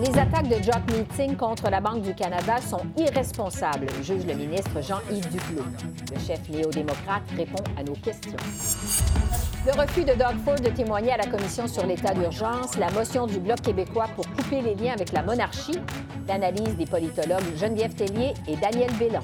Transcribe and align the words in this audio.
Les 0.00 0.16
attaques 0.16 0.48
de 0.48 0.62
Jock 0.62 0.82
Meeting 0.92 1.36
contre 1.36 1.68
la 1.70 1.80
Banque 1.80 2.02
du 2.02 2.14
Canada 2.14 2.58
sont 2.60 2.82
irresponsables, 2.96 3.88
juge 4.04 4.24
le 4.26 4.34
ministre 4.34 4.80
Jean-Yves 4.80 5.28
Duclos. 5.28 5.64
Le 6.12 6.20
chef 6.20 6.48
néo-démocrate 6.48 7.24
répond 7.36 7.64
à 7.76 7.82
nos 7.82 7.94
questions. 7.94 8.36
Le 9.66 9.72
refus 9.72 10.04
de 10.04 10.12
Doug 10.12 10.36
Ford 10.44 10.54
de 10.54 10.68
témoigner 10.68 11.12
à 11.12 11.16
la 11.16 11.26
Commission 11.26 11.66
sur 11.66 11.84
l'état 11.84 12.14
d'urgence, 12.14 12.78
la 12.78 12.92
motion 12.92 13.26
du 13.26 13.40
Bloc 13.40 13.60
québécois 13.60 14.06
pour 14.14 14.28
couper 14.30 14.62
les 14.62 14.76
liens 14.76 14.92
avec 14.92 15.10
la 15.10 15.22
monarchie, 15.22 15.80
l'analyse 16.28 16.76
des 16.76 16.86
politologues 16.86 17.56
Geneviève 17.56 17.94
Tellier 17.94 18.34
et 18.46 18.54
Daniel 18.54 18.92
Bélan. 19.00 19.22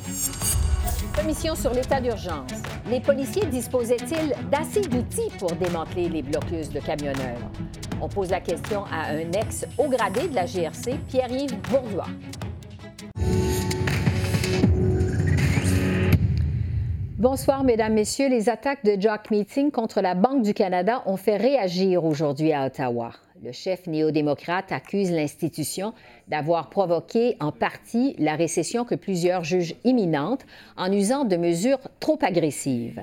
Commission 1.16 1.55
sur 1.55 1.72
l'état 1.72 2.00
d'urgence. 2.00 2.50
Les 2.91 2.98
policiers 2.98 3.47
disposaient-ils 3.47 4.34
d'assez 4.50 4.80
d'outils 4.80 5.30
pour 5.38 5.52
démanteler 5.52 6.09
les 6.09 6.22
blocus 6.22 6.69
de 6.70 6.80
camionneurs? 6.80 7.38
On 8.04 8.08
pose 8.08 8.28
la 8.28 8.40
question 8.40 8.84
à 8.92 9.12
un 9.12 9.32
ex-haut 9.32 9.88
gradé 9.88 10.28
de 10.28 10.34
la 10.34 10.44
GRC, 10.44 10.98
Pierre-Yves 11.08 11.56
Bourdois. 11.70 12.04
Bonsoir, 17.16 17.64
Mesdames, 17.64 17.94
Messieurs. 17.94 18.28
Les 18.28 18.50
attaques 18.50 18.84
de 18.84 19.00
Jock 19.00 19.30
Meeting 19.30 19.70
contre 19.70 20.02
la 20.02 20.14
Banque 20.14 20.42
du 20.42 20.52
Canada 20.52 21.02
ont 21.06 21.16
fait 21.16 21.38
réagir 21.38 22.05
aujourd'hui 22.05 22.52
à 22.52 22.66
Ottawa. 22.66 23.12
Le 23.42 23.52
chef 23.52 23.86
néo-démocrate 23.86 24.70
accuse 24.70 25.11
l'institution 25.11 25.94
d'avoir 26.28 26.68
provoqué 26.68 27.39
en 27.41 27.52
partie 27.52 28.16
la 28.18 28.36
récession 28.36 28.84
que 28.84 28.94
plusieurs 28.94 29.44
jugent 29.44 29.77
imminente 29.83 30.44
en 30.77 30.92
usant 30.92 31.24
de 31.24 31.36
mesures 31.39 31.80
trop 32.00 32.18
agressives. 32.20 33.02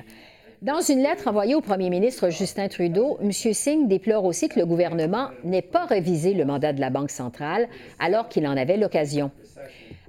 Dans 0.62 0.80
une 0.80 1.00
lettre 1.00 1.28
envoyée 1.28 1.56
au 1.56 1.62
premier 1.62 1.90
ministre 1.90 2.30
Justin 2.30 2.68
Trudeau, 2.68 3.18
M. 3.20 3.32
Singh 3.32 3.88
déplore 3.88 4.26
aussi 4.26 4.48
que 4.48 4.60
le 4.60 4.68
gouvernement 4.68 5.30
n'ait 5.44 5.64
pas 5.64 5.88
révisé 5.88 6.36
le 6.36 6.46
mandat 6.46 6.72
de 6.72 6.80
la 6.80 6.92
Banque 6.92 7.10
centrale 7.10 7.68
alors 7.98 8.30
qu'il 8.30 8.46
en 8.46 8.56
avait 8.56 8.78
l'occasion. 8.78 9.32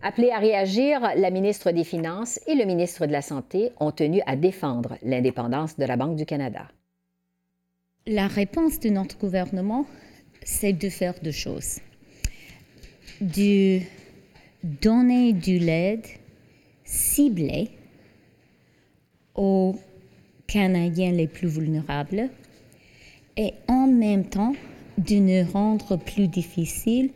Appelés 0.03 0.31
à 0.31 0.37
réagir, 0.37 1.01
la 1.17 1.31
ministre 1.31 1.71
des 1.71 1.85
Finances 1.85 2.39
et 2.47 2.55
le 2.55 2.67
ministre 2.67 3.07
de 3.07 3.13
la 3.13 3.23
Santé 3.23 3.73
ont 3.81 3.93
tenu 3.93 4.21
à 4.27 4.37
défendre 4.37 4.99
l'indépendance 5.03 5.79
de 5.79 5.87
la 5.87 5.97
Banque 5.97 6.17
du 6.17 6.27
Canada. 6.27 6.69
La 8.07 8.27
réponse 8.27 8.79
de 8.79 8.91
notre 8.91 9.17
gouvernement, 9.17 9.87
c'est 10.45 10.75
de 10.75 10.91
faire 10.91 11.15
deux 11.23 11.31
choses. 11.31 11.79
De 13.23 13.81
donner 14.63 15.33
de 15.33 15.65
l'aide 15.65 16.07
ciblée 16.85 17.71
aux 19.35 19.77
Canadiens 20.53 21.13
les 21.13 21.29
plus 21.29 21.49
vulnérables 21.49 22.29
et 23.39 23.55
en 23.69 23.87
même 23.87 24.27
temps 24.27 24.53
de 24.99 25.15
nous 25.15 25.51
rendre 25.51 25.97
plus 25.97 26.29
difficile 26.29 27.09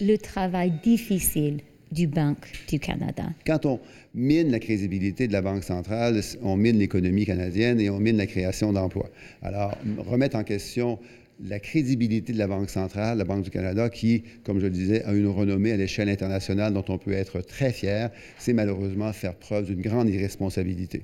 le 0.00 0.16
travail 0.16 0.72
difficile 0.80 1.58
du 1.90 2.06
Banque 2.06 2.46
du 2.68 2.78
Canada. 2.78 3.24
Quand 3.44 3.66
on 3.66 3.80
mine 4.14 4.52
la 4.52 4.60
crédibilité 4.60 5.26
de 5.26 5.32
la 5.32 5.42
Banque 5.42 5.64
centrale, 5.64 6.20
on 6.40 6.56
mine 6.56 6.78
l'économie 6.78 7.26
canadienne 7.26 7.80
et 7.80 7.90
on 7.90 7.98
mine 7.98 8.16
la 8.16 8.26
création 8.26 8.72
d'emplois. 8.72 9.10
Alors, 9.42 9.76
remettre 9.98 10.36
en 10.36 10.44
question 10.44 11.00
la 11.44 11.58
crédibilité 11.58 12.32
de 12.32 12.38
la 12.38 12.46
Banque 12.46 12.70
centrale, 12.70 13.18
la 13.18 13.24
Banque 13.24 13.42
du 13.42 13.50
Canada, 13.50 13.90
qui, 13.90 14.22
comme 14.44 14.60
je 14.60 14.66
le 14.66 14.70
disais, 14.70 15.02
a 15.02 15.12
une 15.12 15.26
renommée 15.26 15.72
à 15.72 15.76
l'échelle 15.76 16.08
internationale 16.08 16.72
dont 16.72 16.84
on 16.88 16.98
peut 16.98 17.12
être 17.12 17.40
très 17.40 17.72
fier, 17.72 18.10
c'est 18.38 18.52
malheureusement 18.52 19.12
faire 19.12 19.34
preuve 19.34 19.66
d'une 19.66 19.80
grande 19.80 20.08
irresponsabilité. 20.08 21.02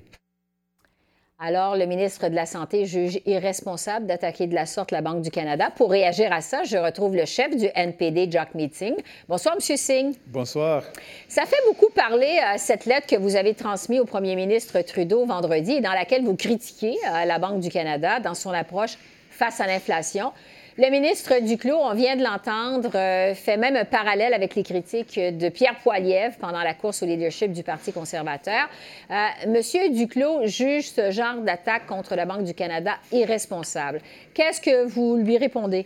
Alors, 1.40 1.76
le 1.76 1.86
ministre 1.86 2.28
de 2.28 2.34
la 2.34 2.46
Santé 2.46 2.84
juge 2.84 3.20
irresponsable 3.24 4.06
d'attaquer 4.06 4.48
de 4.48 4.56
la 4.56 4.66
sorte 4.66 4.90
la 4.90 5.02
Banque 5.02 5.22
du 5.22 5.30
Canada. 5.30 5.70
Pour 5.70 5.92
réagir 5.92 6.32
à 6.32 6.40
ça, 6.40 6.64
je 6.64 6.76
retrouve 6.76 7.14
le 7.14 7.26
chef 7.26 7.56
du 7.56 7.68
NPD, 7.76 8.26
Jack 8.28 8.56
Meeting. 8.56 8.94
Bonsoir, 9.28 9.54
M. 9.54 9.76
Singh. 9.76 10.16
Bonsoir. 10.26 10.82
Ça 11.28 11.44
fait 11.46 11.62
beaucoup 11.68 11.92
parler, 11.94 12.40
euh, 12.42 12.56
cette 12.56 12.86
lettre 12.86 13.06
que 13.06 13.14
vous 13.14 13.36
avez 13.36 13.54
transmise 13.54 14.00
au 14.00 14.04
premier 14.04 14.34
ministre 14.34 14.80
Trudeau 14.80 15.26
vendredi, 15.26 15.80
dans 15.80 15.92
laquelle 15.92 16.24
vous 16.24 16.34
critiquez 16.34 16.96
euh, 17.06 17.24
la 17.24 17.38
Banque 17.38 17.60
du 17.60 17.68
Canada 17.68 18.18
dans 18.18 18.34
son 18.34 18.50
approche 18.50 18.98
face 19.30 19.60
à 19.60 19.68
l'inflation. 19.68 20.32
Le 20.80 20.92
ministre 20.92 21.40
Duclos, 21.42 21.74
on 21.74 21.92
vient 21.92 22.14
de 22.14 22.22
l'entendre, 22.22 22.92
euh, 22.94 23.34
fait 23.34 23.56
même 23.56 23.74
un 23.74 23.84
parallèle 23.84 24.32
avec 24.32 24.54
les 24.54 24.62
critiques 24.62 25.18
de 25.18 25.48
Pierre 25.48 25.74
Poilievre 25.82 26.36
pendant 26.38 26.62
la 26.62 26.72
course 26.72 27.02
au 27.02 27.06
leadership 27.06 27.50
du 27.50 27.64
Parti 27.64 27.92
conservateur. 27.92 28.68
Euh, 29.10 29.26
Monsieur 29.48 29.90
Duclos 29.90 30.46
juge 30.46 30.90
ce 30.90 31.10
genre 31.10 31.42
d'attaque 31.42 31.86
contre 31.88 32.14
la 32.14 32.26
Banque 32.26 32.44
du 32.44 32.54
Canada 32.54 32.92
irresponsable. 33.10 34.00
Qu'est-ce 34.32 34.60
que 34.60 34.86
vous 34.86 35.16
lui 35.16 35.36
répondez? 35.36 35.84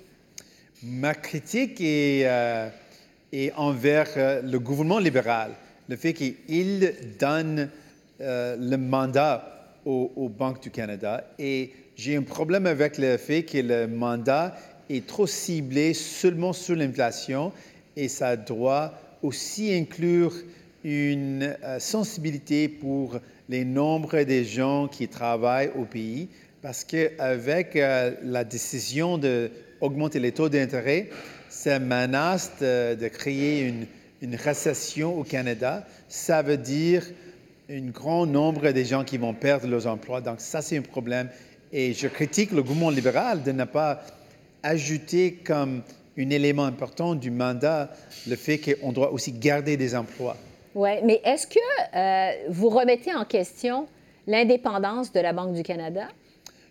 Ma 0.82 1.14
critique 1.14 1.80
est, 1.80 2.26
euh, 2.26 2.68
envers 3.56 4.42
le 4.44 4.58
gouvernement 4.58 4.98
libéral, 4.98 5.52
le 5.88 5.96
fait 5.96 6.12
qu'il 6.12 6.92
donne 7.18 7.70
le 8.20 8.76
mandat 8.76 9.70
aux, 9.86 10.12
aux 10.16 10.28
banques 10.28 10.62
du 10.62 10.70
Canada 10.70 11.24
et 11.38 11.72
j'ai 11.96 12.16
un 12.16 12.22
problème 12.22 12.66
avec 12.66 12.98
le 12.98 13.16
fait 13.16 13.42
que 13.44 13.58
le 13.58 13.86
mandat 13.86 14.54
est 14.90 15.06
trop 15.06 15.26
ciblé 15.26 15.94
seulement 15.94 16.52
sur 16.52 16.74
l'inflation 16.76 17.52
et 17.96 18.08
ça 18.08 18.36
doit 18.36 18.94
aussi 19.22 19.72
inclure 19.72 20.32
une 20.84 21.54
euh, 21.62 21.78
sensibilité 21.78 22.68
pour 22.68 23.18
les 23.48 23.64
nombres 23.64 24.22
de 24.22 24.42
gens 24.42 24.88
qui 24.88 25.08
travaillent 25.08 25.70
au 25.76 25.84
pays 25.84 26.28
parce 26.62 26.84
qu'avec 26.84 27.76
euh, 27.76 28.12
la 28.22 28.44
décision 28.44 29.18
d'augmenter 29.18 30.20
les 30.20 30.32
taux 30.32 30.48
d'intérêt, 30.48 31.08
ça 31.48 31.78
menace 31.78 32.52
de, 32.60 33.08
créer 33.08 33.66
une, 33.66 33.86
une, 34.22 34.36
récession 34.36 35.18
au 35.18 35.24
Canada. 35.24 35.86
Ça 36.08 36.40
veut 36.42 36.56
dire 36.56 37.04
un 37.68 37.90
grand 37.90 38.26
nombre 38.26 38.70
de 38.70 38.82
gens 38.82 39.04
qui 39.04 39.18
vont 39.18 39.34
perdre 39.34 39.66
leurs 39.66 39.86
emplois. 39.86 40.20
Donc 40.20 40.40
ça, 40.40 40.62
c'est 40.62 40.78
un 40.78 40.82
problème. 40.82 41.28
Et 41.72 41.94
je 41.94 42.06
critique 42.06 42.52
le 42.52 42.62
gouvernement 42.62 42.90
libéral 42.90 43.42
de 43.42 43.52
ne 43.52 43.64
pas 43.64 44.02
ajouter 44.62 45.34
comme 45.44 45.82
un 46.18 46.30
élément 46.30 46.64
important 46.64 47.14
du 47.14 47.30
mandat 47.30 47.90
le 48.28 48.36
fait 48.36 48.58
qu'on 48.58 48.92
doit 48.92 49.12
aussi 49.12 49.32
garder 49.32 49.76
des 49.76 49.94
emplois. 49.94 50.36
Oui, 50.74 50.90
mais 51.04 51.20
est-ce 51.24 51.46
que 51.46 51.58
euh, 51.94 52.48
vous 52.50 52.68
remettez 52.68 53.14
en 53.14 53.24
question 53.24 53.86
l'indépendance 54.26 55.12
de 55.12 55.20
la 55.20 55.32
Banque 55.32 55.54
du 55.54 55.62
Canada? 55.62 56.08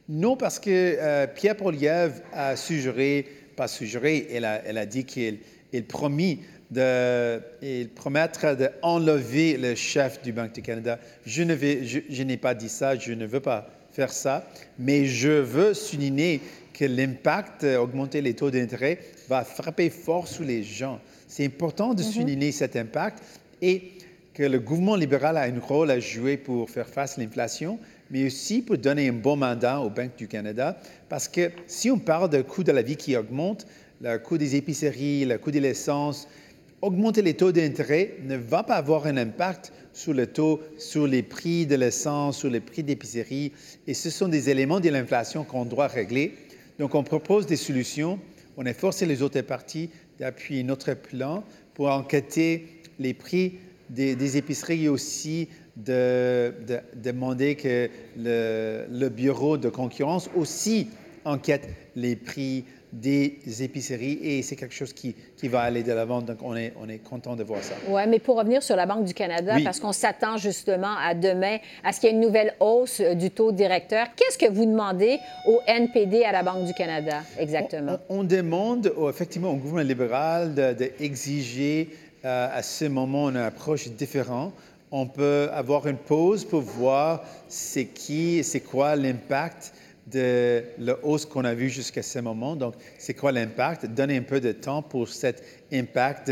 Non, 0.10 0.36
parce 0.36 0.60
que 0.60 0.70
euh, 0.70 1.28
Pierre 1.28 1.56
Poilievre 1.56 2.16
a 2.34 2.56
suggéré, 2.56 3.28
pas 3.56 3.68
suggéré, 3.68 4.28
elle 4.32 4.46
a, 4.46 4.62
elle 4.66 4.78
a 4.78 4.86
dit 4.86 5.06
qu'il 5.06 5.40
il 5.72 5.86
promis 5.86 6.42
de 6.72 7.40
il 7.62 7.90
promettre 7.90 8.56
d'enlever 8.56 9.58
le 9.58 9.76
chef 9.76 10.22
du 10.22 10.32
Banque 10.32 10.54
du 10.54 10.62
Canada. 10.62 10.98
Je 11.26 11.44
ne 11.44 11.54
vais, 11.54 11.84
je 11.84 12.24
n'ai 12.24 12.38
pas 12.38 12.56
dit 12.56 12.70
ça, 12.70 12.96
je 12.96 13.14
ne 13.14 13.26
veux 13.26 13.40
pas 13.40 13.70
faire 13.92 14.12
ça, 14.12 14.48
mais 14.80 15.06
je 15.06 15.30
veux 15.30 15.74
souligner 15.74 16.42
que 16.82 16.86
l'impact, 16.88 17.64
euh, 17.64 17.78
augmenter 17.78 18.22
les 18.22 18.34
taux 18.34 18.50
d'intérêt, 18.50 18.98
va 19.30 19.44
frapper 19.44 19.92
fort 19.92 20.28
sur 20.28 20.44
les 20.44 20.64
gens. 20.64 21.00
C'est 21.28 21.46
important 21.46 21.94
de 21.94 22.02
mhm. 22.02 22.10
souligner 22.10 22.52
cet 22.52 22.76
impact 22.76 23.22
et 23.62 23.92
que 24.34 24.42
le 24.42 24.60
gouvernement 24.60 24.96
libéral 24.96 25.38
a 25.38 25.44
un 25.44 25.60
rôle 25.60 25.92
à 25.92 26.00
jouer 26.00 26.38
pour 26.38 26.68
faire 26.72 26.88
face 26.88 27.20
à 27.20 27.22
l'inflation, 27.22 27.78
mais 28.10 28.26
aussi 28.26 28.64
pour 28.64 28.80
donner 28.80 29.10
un 29.10 29.14
bon 29.14 29.36
mandat 29.36 29.80
aux 29.80 29.92
banques 29.92 30.18
du 30.18 30.28
Canada, 30.28 30.76
parce 31.08 31.28
que 31.28 31.52
si 31.68 31.92
on 31.92 32.00
parle 32.00 32.32
du 32.32 32.44
coût 32.44 32.64
de 32.64 32.72
la 32.72 32.82
vie 32.82 32.96
qui 32.96 33.16
augmente, 33.16 33.68
le 34.02 34.18
coût 34.18 34.40
des 34.40 34.56
épiceries, 34.56 35.26
le 35.26 35.38
coût 35.38 35.52
de 35.52 35.60
l'essence, 35.60 36.28
augmenter 36.82 37.22
les 37.22 37.36
taux 37.36 37.52
d'intérêt 37.52 38.16
ne 38.24 38.38
va 38.38 38.64
pas 38.64 38.78
avoir 38.78 39.06
un 39.06 39.18
impact 39.18 39.72
sur 39.94 40.16
le 40.16 40.26
taux, 40.26 40.60
sur 40.80 41.06
les 41.06 41.22
prix 41.22 41.68
de 41.68 41.76
l'essence, 41.76 42.40
sur 42.40 42.50
les 42.50 42.60
prix 42.60 42.82
d'épicerie. 42.82 43.52
Et 43.86 43.94
ce 43.94 44.10
sont 44.10 44.30
des 44.30 44.50
éléments 44.50 44.80
de 44.80 44.90
l'inflation 44.90 45.44
qu'on 45.44 45.66
doit 45.66 45.86
régler. 45.86 46.34
Donc, 46.80 46.96
on 46.96 47.04
propose 47.04 47.46
des 47.46 47.56
solutions. 47.56 48.20
On 48.58 48.66
a 48.66 48.74
forcé 48.74 49.06
les 49.06 49.22
autres 49.22 49.42
parties 49.42 49.90
d'appuyer 50.20 50.64
notre 50.64 50.94
plan 50.94 51.44
pour 51.74 51.90
enquêter 51.90 52.68
les 53.00 53.14
prix 53.14 53.60
des, 53.90 54.38
épiceries 54.38 54.86
et 54.86 54.90
aussi 54.90 55.50
de, 55.76 56.54
demander 56.96 57.56
que 57.56 57.90
le, 58.18 58.86
le, 58.90 59.10
bureau 59.10 59.58
de 59.58 59.70
concurrence 59.70 60.30
aussi 60.36 60.90
enquête 61.26 61.70
les 61.96 62.16
prix 62.16 62.66
des 62.94 63.40
épiceries 63.64 64.20
et 64.22 64.42
c'est 64.42 64.56
quelque 64.56 64.74
chose 64.74 64.92
qui, 64.92 65.16
qui 65.38 65.48
va 65.48 65.62
aller 65.62 65.82
de 65.84 65.94
l'avant. 65.94 66.22
Donc, 66.22 66.38
on 66.44 66.56
est, 66.56 66.74
on 66.82 66.90
est 66.90 66.98
content 66.98 67.36
de 67.36 67.44
voir 67.44 67.64
ça. 67.64 67.74
Oui, 67.88 68.02
mais 68.10 68.20
pour 68.20 68.38
revenir 68.38 68.62
sur 68.62 68.76
la 68.76 68.86
Banque 68.86 69.06
du 69.06 69.14
Canada, 69.14 69.54
Oui. 69.56 69.64
parce 69.64 69.80
qu'on 69.80 69.94
s'attend 69.94 70.38
justement 70.38 70.96
à 71.00 71.14
demain 71.14 71.58
à 71.84 71.94
ce 71.94 72.00
qu'il 72.02 72.10
y 72.10 72.12
ait 72.12 72.16
une 72.16 72.22
nouvelle 72.22 72.54
hausse 72.60 73.00
euh, 73.00 73.14
du 73.14 73.32
taux 73.32 73.52
directeur, 73.54 74.08
qu'est-ce 74.16 74.38
que 74.38 74.52
vous 74.52 74.66
demandez 74.66 75.20
au 75.48 75.60
NPD 75.68 76.24
à 76.24 76.32
la 76.34 76.44
Banque 76.44 76.66
du 76.66 76.74
Canada 76.74 77.22
exactement? 77.40 77.98
On, 78.10 78.20
on 78.20 78.24
demande 78.24 78.94
effectivement 79.10 79.52
au 79.52 79.56
gouvernement 79.56 79.88
libéral 79.88 80.54
d'exiger 80.76 81.90
à 82.24 82.62
ce 82.62 82.86
moment 82.86 83.30
une 83.30 83.38
approche 83.38 83.88
différente. 83.90 84.54
On 84.92 85.08
peut 85.08 85.50
avoir 85.54 85.88
une 85.88 85.98
pause 85.98 86.44
pour 86.46 86.62
voir 86.62 87.24
c'est 87.48 87.86
qui, 87.86 88.44
c'est 88.44 88.60
quoi 88.60 88.96
l'impact 88.96 89.74
de 90.08 90.64
la 90.80 90.98
hausse 91.04 91.26
qu'on 91.26 91.46
a 91.46 91.54
vue 91.54 91.70
jusqu'à 91.70 92.02
ce 92.02 92.20
moment. 92.20 92.56
Donc, 92.56 92.76
c'est 92.98 93.14
quoi 93.14 93.32
l'impact? 93.32 93.86
Donner 93.86 94.18
un 94.18 94.24
peu 94.24 94.40
de 94.40 94.52
temps 94.52 94.82
pour 94.82 95.08
cet 95.08 95.44
impact 95.72 96.32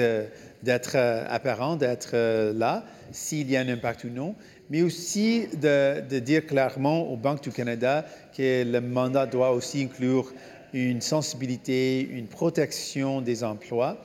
d'être 0.63 0.95
euh, 0.95 1.25
apparent, 1.30 1.75
d'être 1.75 2.12
euh, 2.13 2.54
là, 2.54 2.83
s'il 3.12 3.50
y 3.50 3.56
a 3.56 3.62
un 3.62 3.69
impact 3.69 4.04
ou 4.04 4.10
non. 4.10 4.36
Mais 4.69 4.81
aussi 4.81 5.48
de, 5.62 6.01
de 6.01 6.19
dire 6.19 6.45
clairement 6.45 7.12
aux 7.12 7.18
banques 7.18 7.44
du 7.44 7.51
Canada 7.51 8.06
que 8.36 8.63
le 8.63 8.81
mandat 8.81 9.25
doit 9.25 9.51
aussi 9.51 9.83
inclure 9.83 10.31
une 10.74 11.01
sensibilité, 11.01 12.01
une 12.01 12.27
protection 12.27 13.21
des 13.21 13.44
emplois. 13.44 13.98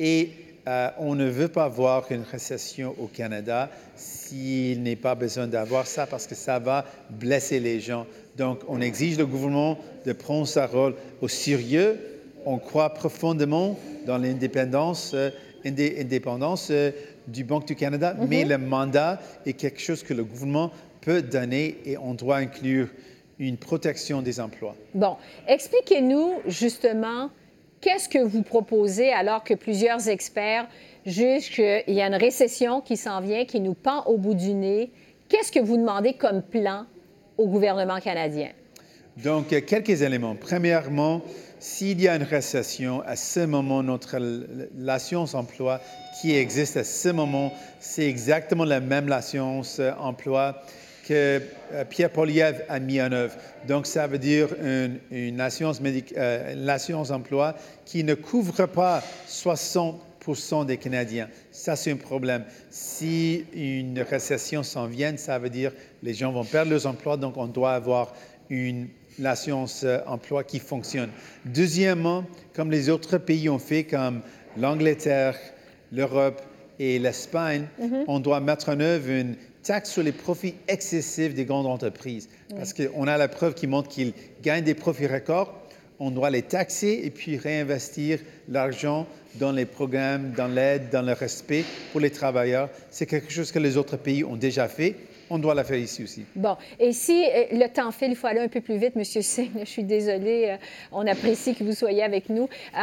Et 0.00 0.30
euh, 0.68 0.90
on 0.98 1.14
ne 1.14 1.28
veut 1.28 1.48
pas 1.48 1.68
voir 1.68 2.04
une 2.10 2.22
récession 2.22 2.94
au 2.98 3.06
Canada 3.06 3.70
s'il 3.96 4.82
n'est 4.82 4.96
pas 4.96 5.14
besoin 5.14 5.46
d'avoir 5.46 5.86
ça 5.86 6.06
parce 6.06 6.26
que 6.26 6.34
ça 6.34 6.58
va 6.58 6.84
blesser 7.08 7.60
les 7.60 7.80
gens. 7.80 8.06
Donc, 8.40 8.60
on 8.68 8.80
exige 8.80 9.18
le 9.18 9.26
gouvernement 9.26 9.76
de 10.06 10.14
prendre 10.14 10.46
sa 10.48 10.66
rôle 10.66 10.94
au 11.20 11.28
sérieux. 11.28 12.00
On 12.46 12.56
croit 12.56 12.88
profondément 12.94 13.78
dans 14.06 14.16
l'indépendance 14.16 15.12
euh, 15.12 15.28
indé- 15.62 16.00
indépendance, 16.00 16.68
euh, 16.70 16.90
du 17.28 17.44
Banque 17.44 17.66
du 17.66 17.76
Canada, 17.76 18.16
mais 18.30 18.46
le 18.46 18.56
mandat 18.56 19.20
est 19.44 19.52
quelque 19.52 19.78
chose 19.82 20.02
que 20.02 20.14
le 20.14 20.24
gouvernement 20.24 20.70
peut 21.02 21.20
donner 21.20 21.76
et 21.84 21.98
on 21.98 22.14
doit 22.14 22.38
inclure 22.38 22.88
une 23.38 23.58
protection 23.58 24.22
des 24.22 24.40
emplois. 24.40 24.74
Bon, 24.94 25.16
expliquez-nous 25.46 26.36
justement 26.46 27.28
qu'est-ce 27.82 28.08
que 28.08 28.24
vous 28.24 28.40
proposez 28.42 29.12
alors 29.12 29.44
que 29.44 29.52
plusieurs 29.52 30.08
experts 30.08 30.66
jugent 31.04 31.50
qu'il 31.50 31.94
y 31.94 32.00
a 32.00 32.06
une 32.06 32.14
récession 32.14 32.80
qui 32.80 32.96
s'en 32.96 33.20
vient, 33.20 33.44
qui 33.44 33.60
nous 33.60 33.74
pend 33.74 34.02
au 34.06 34.16
bout 34.16 34.34
du 34.34 34.54
nez. 34.54 34.90
Qu'est-ce 35.28 35.52
que 35.52 35.60
vous 35.60 35.76
demandez 35.76 36.14
comme 36.14 36.40
plan 36.40 36.86
au 37.40 37.46
gouvernement 37.46 38.00
canadien? 38.00 38.50
Donc, 39.16 39.52
euh, 39.52 39.60
quelques 39.60 40.02
éléments. 40.02 40.36
Premièrement, 40.36 41.22
s'il 41.58 42.00
y 42.00 42.08
a 42.08 42.16
une 42.16 42.22
récession, 42.22 43.02
à 43.06 43.16
ce 43.16 43.40
moment, 43.40 43.82
notre 43.82 44.18
l'assurance 44.78 45.34
emploi 45.34 45.80
qui 46.20 46.34
existe 46.34 46.76
à 46.76 46.84
ce 46.84 47.08
moment, 47.08 47.52
c'est 47.80 48.06
exactement 48.06 48.64
la 48.64 48.80
même 48.80 49.08
l'assurance 49.08 49.78
euh, 49.78 49.92
emploi 49.98 50.62
que 51.06 51.42
euh, 51.72 51.84
Pierre 51.88 52.10
Poliev 52.10 52.64
a 52.68 52.78
mis 52.78 53.00
en 53.00 53.10
œuvre. 53.12 53.34
Donc, 53.66 53.86
ça 53.86 54.06
veut 54.06 54.18
dire 54.18 54.48
une, 54.62 54.98
une 55.10 55.40
assurance, 55.40 55.80
euh, 56.16 56.54
l'assurance 56.56 57.10
emploi 57.10 57.56
qui 57.84 58.04
ne 58.04 58.14
couvre 58.14 58.66
pas 58.66 59.02
60 59.26 60.00
des 60.66 60.76
Canadiens. 60.76 61.28
Ça, 61.50 61.76
c'est 61.76 61.90
un 61.90 61.96
problème. 61.96 62.44
Si 62.70 63.44
une 63.54 64.00
récession 64.00 64.62
s'en 64.62 64.86
vient, 64.86 65.16
ça 65.16 65.38
veut 65.38 65.50
dire 65.50 65.72
les 66.02 66.14
gens 66.14 66.32
vont 66.32 66.44
perdre 66.44 66.70
leurs 66.70 66.86
emplois, 66.86 67.16
donc 67.16 67.36
on 67.36 67.46
doit 67.46 67.72
avoir 67.72 68.14
une 68.48 68.88
l'assurance 69.18 69.82
euh, 69.84 69.98
emploi 70.06 70.44
qui 70.44 70.58
fonctionne. 70.58 71.10
Deuxièmement, 71.44 72.24
comme 72.54 72.70
les 72.70 72.88
autres 72.88 73.18
pays 73.18 73.48
ont 73.48 73.58
fait, 73.58 73.84
comme 73.84 74.22
l'Angleterre, 74.56 75.36
l'Europe 75.92 76.40
et 76.78 76.98
l'Espagne, 76.98 77.66
on 78.08 78.20
doit 78.20 78.40
mettre 78.40 78.70
en 78.70 78.80
œuvre 78.80 79.10
une 79.10 79.36
taxe 79.62 79.90
sur 79.90 80.02
les 80.02 80.12
profits 80.12 80.54
excessifs 80.68 81.34
des 81.34 81.44
grandes 81.44 81.66
entreprises. 81.66 82.30
Parce 82.56 82.72
qu'on 82.72 83.06
a 83.06 83.18
la 83.18 83.28
preuve 83.28 83.54
qui 83.54 83.66
montre 83.66 83.88
qu'ils 83.88 84.14
gagnent 84.42 84.64
des 84.64 84.74
profits 84.74 85.06
records. 85.06 85.59
On 86.02 86.10
doit 86.10 86.30
les 86.30 86.40
taxer 86.40 87.02
et 87.04 87.10
puis 87.10 87.36
réinvestir 87.36 88.20
l'argent 88.48 89.06
dans 89.34 89.52
les 89.52 89.66
programmes, 89.66 90.32
dans 90.34 90.48
l'aide, 90.48 90.88
dans 90.90 91.02
le 91.02 91.12
respect 91.12 91.62
pour 91.92 92.00
les 92.00 92.10
travailleurs. 92.10 92.70
C'est 92.90 93.04
quelque 93.04 93.30
chose 93.30 93.52
que 93.52 93.58
les 93.58 93.76
autres 93.76 93.98
pays 93.98 94.24
ont 94.24 94.36
déjà 94.36 94.66
fait. 94.66 94.96
On 95.28 95.38
doit 95.38 95.54
la 95.54 95.62
faire 95.62 95.76
ici 95.76 96.02
aussi. 96.02 96.24
Bon, 96.34 96.56
et 96.78 96.92
si 96.92 97.22
euh, 97.22 97.44
le 97.52 97.68
temps 97.68 97.92
file, 97.92 98.12
il 98.12 98.16
faut 98.16 98.26
aller 98.26 98.40
un 98.40 98.48
peu 98.48 98.62
plus 98.62 98.78
vite, 98.78 98.96
Monsieur 98.96 99.20
Singh, 99.20 99.50
je 99.60 99.64
suis 99.64 99.84
désolée, 99.84 100.48
euh, 100.48 100.56
on 100.90 101.06
apprécie 101.06 101.54
que 101.54 101.62
vous 101.62 101.74
soyez 101.74 102.02
avec 102.02 102.30
nous. 102.30 102.44
Euh, 102.44 102.78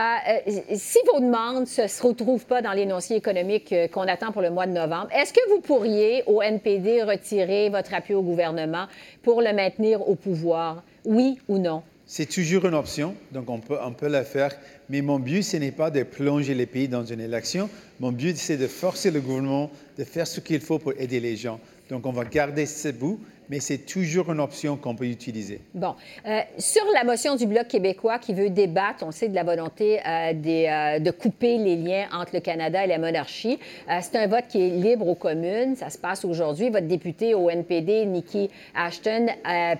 euh, 0.47 0.51
si 0.75 0.99
vos 1.11 1.19
demandes 1.19 1.61
ne 1.61 1.87
se 1.87 2.03
retrouvent 2.03 2.45
pas 2.45 2.61
dans 2.61 2.71
l'énoncé 2.71 3.15
économique 3.15 3.73
qu'on 3.91 4.07
attend 4.07 4.31
pour 4.31 4.43
le 4.43 4.51
mois 4.51 4.67
de 4.67 4.73
novembre, 4.73 5.09
est-ce 5.11 5.33
que 5.33 5.49
vous 5.49 5.59
pourriez, 5.59 6.23
au 6.27 6.41
NPD, 6.41 7.01
retirer 7.01 7.69
votre 7.69 7.93
appui 7.95 8.13
au 8.13 8.21
gouvernement 8.21 8.85
pour 9.23 9.41
le 9.41 9.51
maintenir 9.53 10.07
au 10.07 10.15
pouvoir? 10.15 10.83
Oui 11.03 11.39
ou 11.49 11.57
non? 11.57 11.81
C'est 12.09 12.25
toujours 12.25 12.65
une 12.65 12.73
option, 12.73 13.15
donc 13.33 13.49
on 13.49 13.59
peut, 13.59 13.77
on 13.83 13.91
peut 13.91 14.07
la 14.07 14.23
faire. 14.23 14.55
Mais 14.89 15.01
mon 15.01 15.19
but, 15.19 15.43
ce 15.43 15.57
n'est 15.57 15.73
pas 15.73 15.91
de 15.91 16.03
plonger 16.03 16.53
les 16.53 16.65
pays 16.65 16.87
dans 16.87 17.03
une 17.03 17.19
élection. 17.19 17.69
Mon 17.99 18.13
but, 18.13 18.37
c'est 18.37 18.55
de 18.55 18.67
forcer 18.67 19.11
le 19.11 19.19
gouvernement 19.19 19.69
de 19.97 20.05
faire 20.05 20.25
ce 20.25 20.39
qu'il 20.39 20.61
faut 20.61 20.79
pour 20.79 20.93
aider 20.97 21.19
les 21.19 21.35
gens. 21.35 21.59
Donc 21.89 22.05
on 22.05 22.11
va 22.11 22.25
garder 22.25 22.65
ce 22.65 22.89
bout, 22.89 23.19
mais 23.49 23.59
c'est 23.59 23.79
toujours 23.79 24.31
une 24.31 24.39
option 24.39 24.77
qu'on 24.77 24.95
peut 24.95 25.05
utiliser. 25.05 25.61
Bon. 25.73 25.95
Euh, 26.25 26.41
sur 26.57 26.83
la 26.93 27.03
motion 27.03 27.35
du 27.35 27.45
Bloc 27.45 27.67
québécois 27.67 28.19
qui 28.19 28.33
veut 28.33 28.49
débattre, 28.49 29.05
on 29.05 29.11
sait, 29.11 29.29
de 29.29 29.35
la 29.35 29.43
volonté 29.43 29.99
euh, 29.99 30.33
euh, 30.33 30.99
de 30.99 31.11
couper 31.11 31.57
les 31.57 31.75
liens 31.75 32.07
entre 32.11 32.35
le 32.35 32.39
Canada 32.39 32.83
et 32.83 32.87
la 32.87 32.97
monarchie, 32.97 33.59
c'est 34.01 34.15
un 34.15 34.27
vote 34.27 34.45
qui 34.49 34.61
est 34.61 34.69
libre 34.69 35.07
aux 35.07 35.15
communes. 35.15 35.75
Ça 35.75 35.89
se 35.89 35.97
passe 35.97 36.25
aujourd'hui. 36.25 36.69
Votre 36.69 36.87
députée 36.87 37.33
au 37.33 37.49
NPD, 37.49 38.05
Nikki 38.05 38.49
Ashton, 38.75 39.27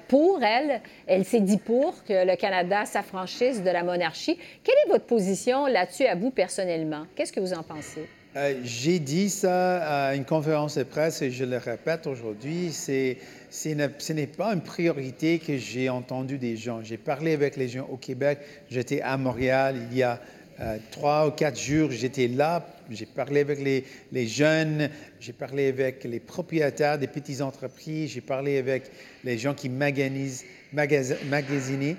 pour 0.07 0.41
elle, 0.43 0.81
elle 1.05 1.25
s'est 1.25 1.39
dit 1.39 1.57
pour 1.57 2.03
que 2.03 2.25
le 2.25 2.35
Canada 2.35 2.85
s'affranchisse 2.85 3.63
de 3.63 3.69
la 3.69 3.83
monarchie. 3.83 4.37
Quelle 4.63 4.75
est 4.85 4.89
votre 4.89 5.05
position 5.05 5.67
là-dessus 5.67 6.05
à 6.05 6.15
vous 6.15 6.31
personnellement? 6.31 7.05
Qu'est-ce 7.15 7.33
que 7.33 7.39
vous 7.39 7.53
en 7.53 7.63
pensez? 7.63 8.07
Euh, 8.37 8.53
J'ai 8.63 8.99
dit 8.99 9.31
ça 9.31 10.09
à 10.09 10.15
une 10.15 10.23
conférence 10.23 10.77
de 10.77 10.83
presse 10.83 11.23
et 11.23 11.31
je 11.31 11.43
le 11.43 11.57
répète 11.57 12.05
aujourd'hui, 12.05 12.71
ce 12.71 14.13
n'est 14.13 14.27
pas 14.27 14.53
une 14.53 14.61
priorité 14.61 15.39
que 15.39 15.57
j'ai 15.57 15.89
entendu 15.89 16.37
des 16.37 16.55
gens. 16.55 16.83
J'ai 16.83 16.97
parlé 16.97 17.33
avec 17.33 17.57
les 17.57 17.67
gens 17.67 17.87
au 17.89 17.97
Québec, 17.97 18.37
j'étais 18.69 19.01
à 19.01 19.17
Montréal 19.17 19.77
il 19.91 19.97
y 19.97 20.03
a 20.03 20.21
euh, 20.59 20.77
trois 20.91 21.27
ou 21.27 21.31
quatre 21.31 21.59
jours, 21.59 21.89
j'étais 21.89 22.27
là, 22.27 22.63
j'ai 22.91 23.07
parlé 23.07 23.39
avec 23.41 23.59
les, 23.59 23.83
les 24.11 24.27
jeunes, 24.27 24.87
j'ai 25.19 25.33
parlé 25.33 25.69
avec 25.69 26.03
les 26.03 26.19
propriétaires 26.19 26.99
des 26.99 27.07
petites 27.07 27.41
entreprises, 27.41 28.11
j'ai 28.11 28.21
parlé 28.21 28.59
avec 28.59 28.91
les 29.23 29.39
gens 29.39 29.55
qui 29.55 29.69
maganisent, 29.69 30.43
magas- 30.75 31.15
magasinent. 31.27 31.95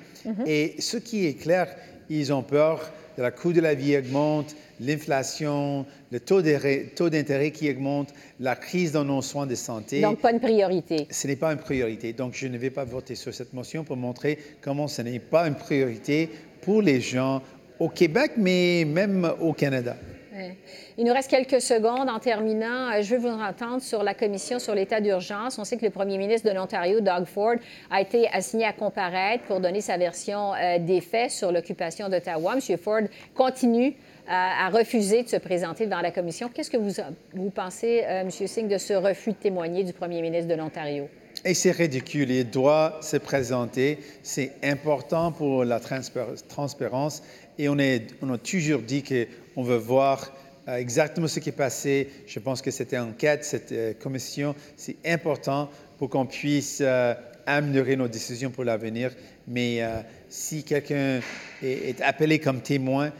Et 0.46 0.76
ce 0.78 0.98
qui 0.98 1.26
est 1.26 1.34
clair, 1.34 1.74
ils 2.08 2.32
ont 2.32 2.44
peur. 2.44 2.92
De 3.16 3.22
la 3.24 3.32
coût 3.32 3.52
de 3.52 3.60
la 3.60 3.74
vie 3.74 3.96
augmente, 3.96 4.54
l'inflation, 4.80 5.86
le 6.10 6.20
taux 6.20 6.40
d'intérêt 6.42 7.50
qui 7.50 7.70
augmente, 7.70 8.14
la 8.40 8.56
crise 8.56 8.92
dans 8.92 9.04
nos 9.04 9.22
soins 9.22 9.46
de 9.46 9.54
santé. 9.54 10.00
Donc, 10.00 10.20
pas 10.20 10.32
une 10.32 10.40
priorité. 10.40 11.06
ce 11.10 11.26
n'est 11.26 11.36
pas 11.36 11.52
une 11.52 11.58
priorité. 11.58 12.12
Donc, 12.12 12.34
je 12.34 12.46
ne 12.46 12.58
vais 12.58 12.70
pas 12.70 12.84
voter 12.84 13.14
sur 13.14 13.34
cette 13.34 13.52
motion 13.52 13.84
pour 13.84 13.96
montrer 13.96 14.38
comment 14.60 14.88
ce 14.88 15.02
n'est 15.02 15.18
pas 15.18 15.46
une 15.46 15.56
priorité 15.56 16.30
pour 16.62 16.82
les 16.82 17.00
gens 17.00 17.42
au 17.78 17.88
Québec, 17.88 18.32
mais 18.36 18.84
même 18.84 19.30
au 19.40 19.52
Canada. 19.52 19.96
Ouais. 20.38 20.54
Il 20.96 21.04
nous 21.04 21.12
reste 21.12 21.28
quelques 21.30 21.60
secondes 21.60 22.08
en 22.08 22.18
terminant. 22.20 22.92
Euh, 22.92 23.02
Je 23.02 23.16
veux 23.16 23.20
vous 23.28 23.36
entendre 23.42 23.82
sur 23.82 24.02
la 24.04 24.14
commission 24.14 24.58
sur 24.60 24.74
l'état 24.74 25.00
d'urgence. 25.00 25.58
On 25.58 25.64
sait 25.64 25.76
que 25.76 25.84
le 25.84 25.90
premier 25.90 26.16
ministre 26.16 26.48
de 26.48 26.54
l'Ontario, 26.54 27.00
Doug 27.00 27.24
Ford, 27.24 27.54
a 27.90 28.00
été 28.00 28.28
assigné 28.28 28.64
à 28.64 28.72
comparaître 28.72 29.44
pour 29.44 29.58
donner 29.60 29.80
sa 29.80 29.96
version 29.96 30.54
euh, 30.54 30.78
des 30.78 31.00
faits 31.00 31.32
sur 31.32 31.50
l'occupation 31.50 32.08
d'Ottawa. 32.08 32.54
M. 32.54 32.78
Ford 32.78 33.00
continue 33.34 33.88
euh, 33.88 34.30
à 34.30 34.68
refuser 34.70 35.24
de 35.24 35.28
se 35.28 35.36
présenter 35.36 35.86
devant 35.86 36.02
la 36.02 36.12
commission. 36.12 36.48
Qu'est-ce 36.54 36.70
que 36.70 36.76
vous, 36.76 37.50
pensez, 37.50 38.04
euh, 38.04 38.20
M. 38.20 38.30
Singh, 38.30 38.68
de 38.68 38.78
ce 38.78 38.92
refus 38.92 39.32
de 39.32 39.36
témoigner 39.38 39.82
du 39.82 39.92
premier 39.92 40.22
ministre 40.22 40.48
de 40.48 40.54
l'Ontario? 40.54 41.08
Et 41.44 41.54
c'est 41.54 41.70
ridicule. 41.70 42.30
Il 42.30 42.50
doit 42.50 42.98
se 43.00 43.16
présenter. 43.16 43.98
C'est 44.22 44.52
important 44.62 45.32
pour 45.32 45.64
la 45.64 45.78
transpar- 45.80 46.34
transparence. 46.48 47.22
Et 47.58 47.68
on, 47.68 47.78
a 47.78 48.38
toujours 48.38 48.82
dit 48.82 49.02
qu'on 49.02 49.62
veut 49.64 49.76
voir 49.76 50.32
euh, 50.68 50.76
exactement 50.76 51.26
ce 51.26 51.40
qui 51.40 51.48
est 51.48 51.52
passé. 51.52 52.08
Je 52.26 52.38
pense 52.38 52.62
que 52.62 52.70
cette 52.70 52.94
enquête, 52.94 53.44
cette 53.44 53.72
euh, 53.72 53.94
commission, 53.94 54.54
c'est 54.76 54.96
important 55.04 55.68
pour 55.98 56.08
qu'on 56.08 56.26
puisse 56.26 56.78
euh, 56.80 57.14
améliorer 57.46 57.96
nos 57.96 58.06
décisions 58.06 58.50
pour 58.50 58.62
l'avenir. 58.62 59.10
Mais 59.48 59.80
si 60.28 60.62
quelqu'un 60.62 61.20
est, 61.62 62.00
appelé 62.02 62.38
comme 62.38 62.60
témoin, 62.60 63.10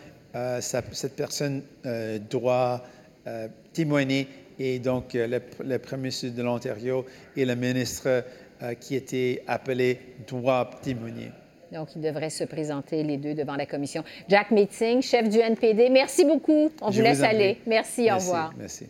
cette 0.61 1.17
personne 1.17 1.63
doit 2.31 2.85
témoigner. 3.73 4.29
Et 4.59 4.79
donc, 4.79 5.15
le, 5.15 5.41
le 5.65 5.79
Premier 5.79 6.03
ministre 6.03 6.27
de 6.29 6.43
l'Ontario 6.43 7.07
et 7.35 7.47
le 7.47 7.55
ministre 7.55 8.23
qui 8.81 8.97
était 8.97 9.43
appelé 9.47 9.99
doivent 10.27 10.79
témoigner. 10.83 11.31
Donc, 11.73 11.95
ils 11.95 12.01
devraient 12.01 12.31
se 12.31 12.45
présenter 12.45 13.03
les 13.03 13.17
deux 13.17 13.35
devant 13.35 13.57
la 13.57 13.67
commission. 13.67 14.03
Jack 14.29 14.51
Meeting, 14.51 15.03
chef 15.03 15.29
du 15.29 15.39
NPD, 15.39 15.91
merci 15.91 16.25
beaucoup. 16.25 16.71
On 16.81 16.91
vous 16.91 17.01
laisse 17.03 17.23
aller. 17.23 17.59
Merci, 17.67 18.11
au 18.11 18.17
revoir. 18.17 18.53
Merci. 18.57 18.87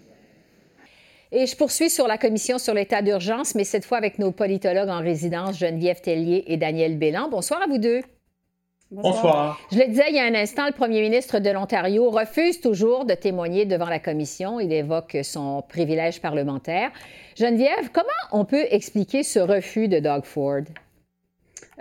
Et 1.31 1.47
je 1.47 1.57
poursuis 1.57 1.91
sur 1.91 2.07
la 2.07 2.17
commission 2.17 2.59
sur 2.59 2.73
l'état 2.73 3.03
d'urgence, 3.03 3.55
mais 3.55 3.65
cette 3.65 3.85
fois 3.85 3.99
avec 3.99 4.19
nos 4.19 4.33
politologues 4.33 4.89
en 4.89 5.01
résidence, 5.01 5.59
Geneviève 5.59 6.01
Tellier 6.01 6.45
et 6.47 6.57
Daniel 6.57 6.97
Bélan. 6.97 7.29
Bonsoir 7.29 7.61
à 7.63 7.67
vous 7.67 7.79
deux. 7.79 8.01
Bonsoir. 8.91 9.61
Je 9.71 9.79
le 9.79 9.87
disais 9.89 10.05
il 10.09 10.17
y 10.17 10.19
a 10.19 10.25
un 10.25 10.35
instant, 10.35 10.65
le 10.65 10.73
premier 10.73 11.03
ministre 11.03 11.41
de 11.41 11.51
l'Ontario 11.51 12.09
refuse 12.09 12.63
toujours 12.63 13.05
de 13.05 13.13
témoigner 13.13 13.67
devant 13.67 13.91
la 13.91 13.99
commission. 13.99 14.61
Il 14.61 14.73
évoque 14.73 15.19
son 15.23 15.61
privilège 15.69 16.23
parlementaire. 16.23 16.91
Geneviève, 17.37 17.91
comment 17.93 18.09
on 18.33 18.47
peut 18.47 18.65
expliquer 18.71 19.23
ce 19.23 19.41
refus 19.41 19.89
de 19.89 19.99
Doug 19.99 20.25
Ford? 20.25 20.63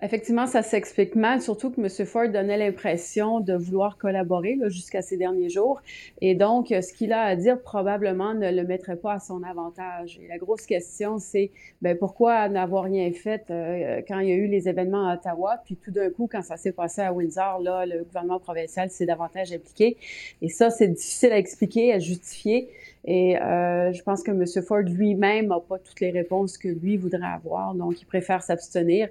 Effectivement, 0.03 0.45
ça 0.45 0.61
s'explique 0.61 1.15
mal, 1.15 1.41
surtout 1.41 1.71
que 1.71 1.81
M. 1.81 2.05
Ford 2.05 2.29
donnait 2.29 2.57
l'impression 2.57 3.39
de 3.39 3.53
vouloir 3.55 3.97
collaborer 3.97 4.55
jusqu'à 4.67 5.01
ces 5.01 5.17
derniers 5.17 5.49
jours. 5.49 5.81
Et 6.21 6.35
donc, 6.35 6.67
ce 6.67 6.93
qu'il 6.93 7.13
a 7.13 7.23
à 7.23 7.35
dire 7.35 7.59
probablement 7.59 8.35
ne 8.35 8.51
le 8.51 8.63
mettrait 8.63 8.97
pas 8.97 9.13
à 9.13 9.19
son 9.19 9.41
avantage. 9.41 10.19
Et 10.21 10.27
la 10.27 10.37
grosse 10.37 10.67
question, 10.67 11.17
c'est 11.17 11.49
ben, 11.81 11.97
pourquoi 11.97 12.47
n'avoir 12.47 12.83
rien 12.83 13.11
fait 13.11 13.45
euh, 13.49 14.01
quand 14.07 14.19
il 14.19 14.29
y 14.29 14.31
a 14.33 14.35
eu 14.35 14.45
les 14.45 14.69
événements 14.69 15.07
à 15.07 15.15
Ottawa, 15.15 15.61
puis 15.65 15.75
tout 15.75 15.89
d'un 15.89 16.11
coup, 16.11 16.29
quand 16.31 16.43
ça 16.43 16.57
s'est 16.57 16.73
passé 16.73 17.01
à 17.01 17.11
Windsor, 17.11 17.59
là, 17.61 17.87
le 17.87 18.03
gouvernement 18.03 18.39
provincial 18.39 18.91
s'est 18.91 19.07
davantage 19.07 19.51
impliqué. 19.51 19.97
Et 20.43 20.49
ça, 20.49 20.69
c'est 20.69 20.89
difficile 20.89 21.31
à 21.31 21.39
expliquer, 21.39 21.91
à 21.93 21.97
justifier. 21.97 22.69
Et 23.05 23.41
euh, 23.41 23.91
je 23.93 24.03
pense 24.03 24.21
que 24.21 24.29
M. 24.29 24.45
Ford 24.63 24.81
lui-même 24.81 25.47
n'a 25.47 25.59
pas 25.59 25.79
toutes 25.79 26.01
les 26.01 26.11
réponses 26.11 26.59
que 26.59 26.67
lui 26.67 26.97
voudrait 26.97 27.25
avoir, 27.25 27.73
donc 27.73 27.99
il 27.99 28.05
préfère 28.05 28.43
s'abstenir. 28.43 29.09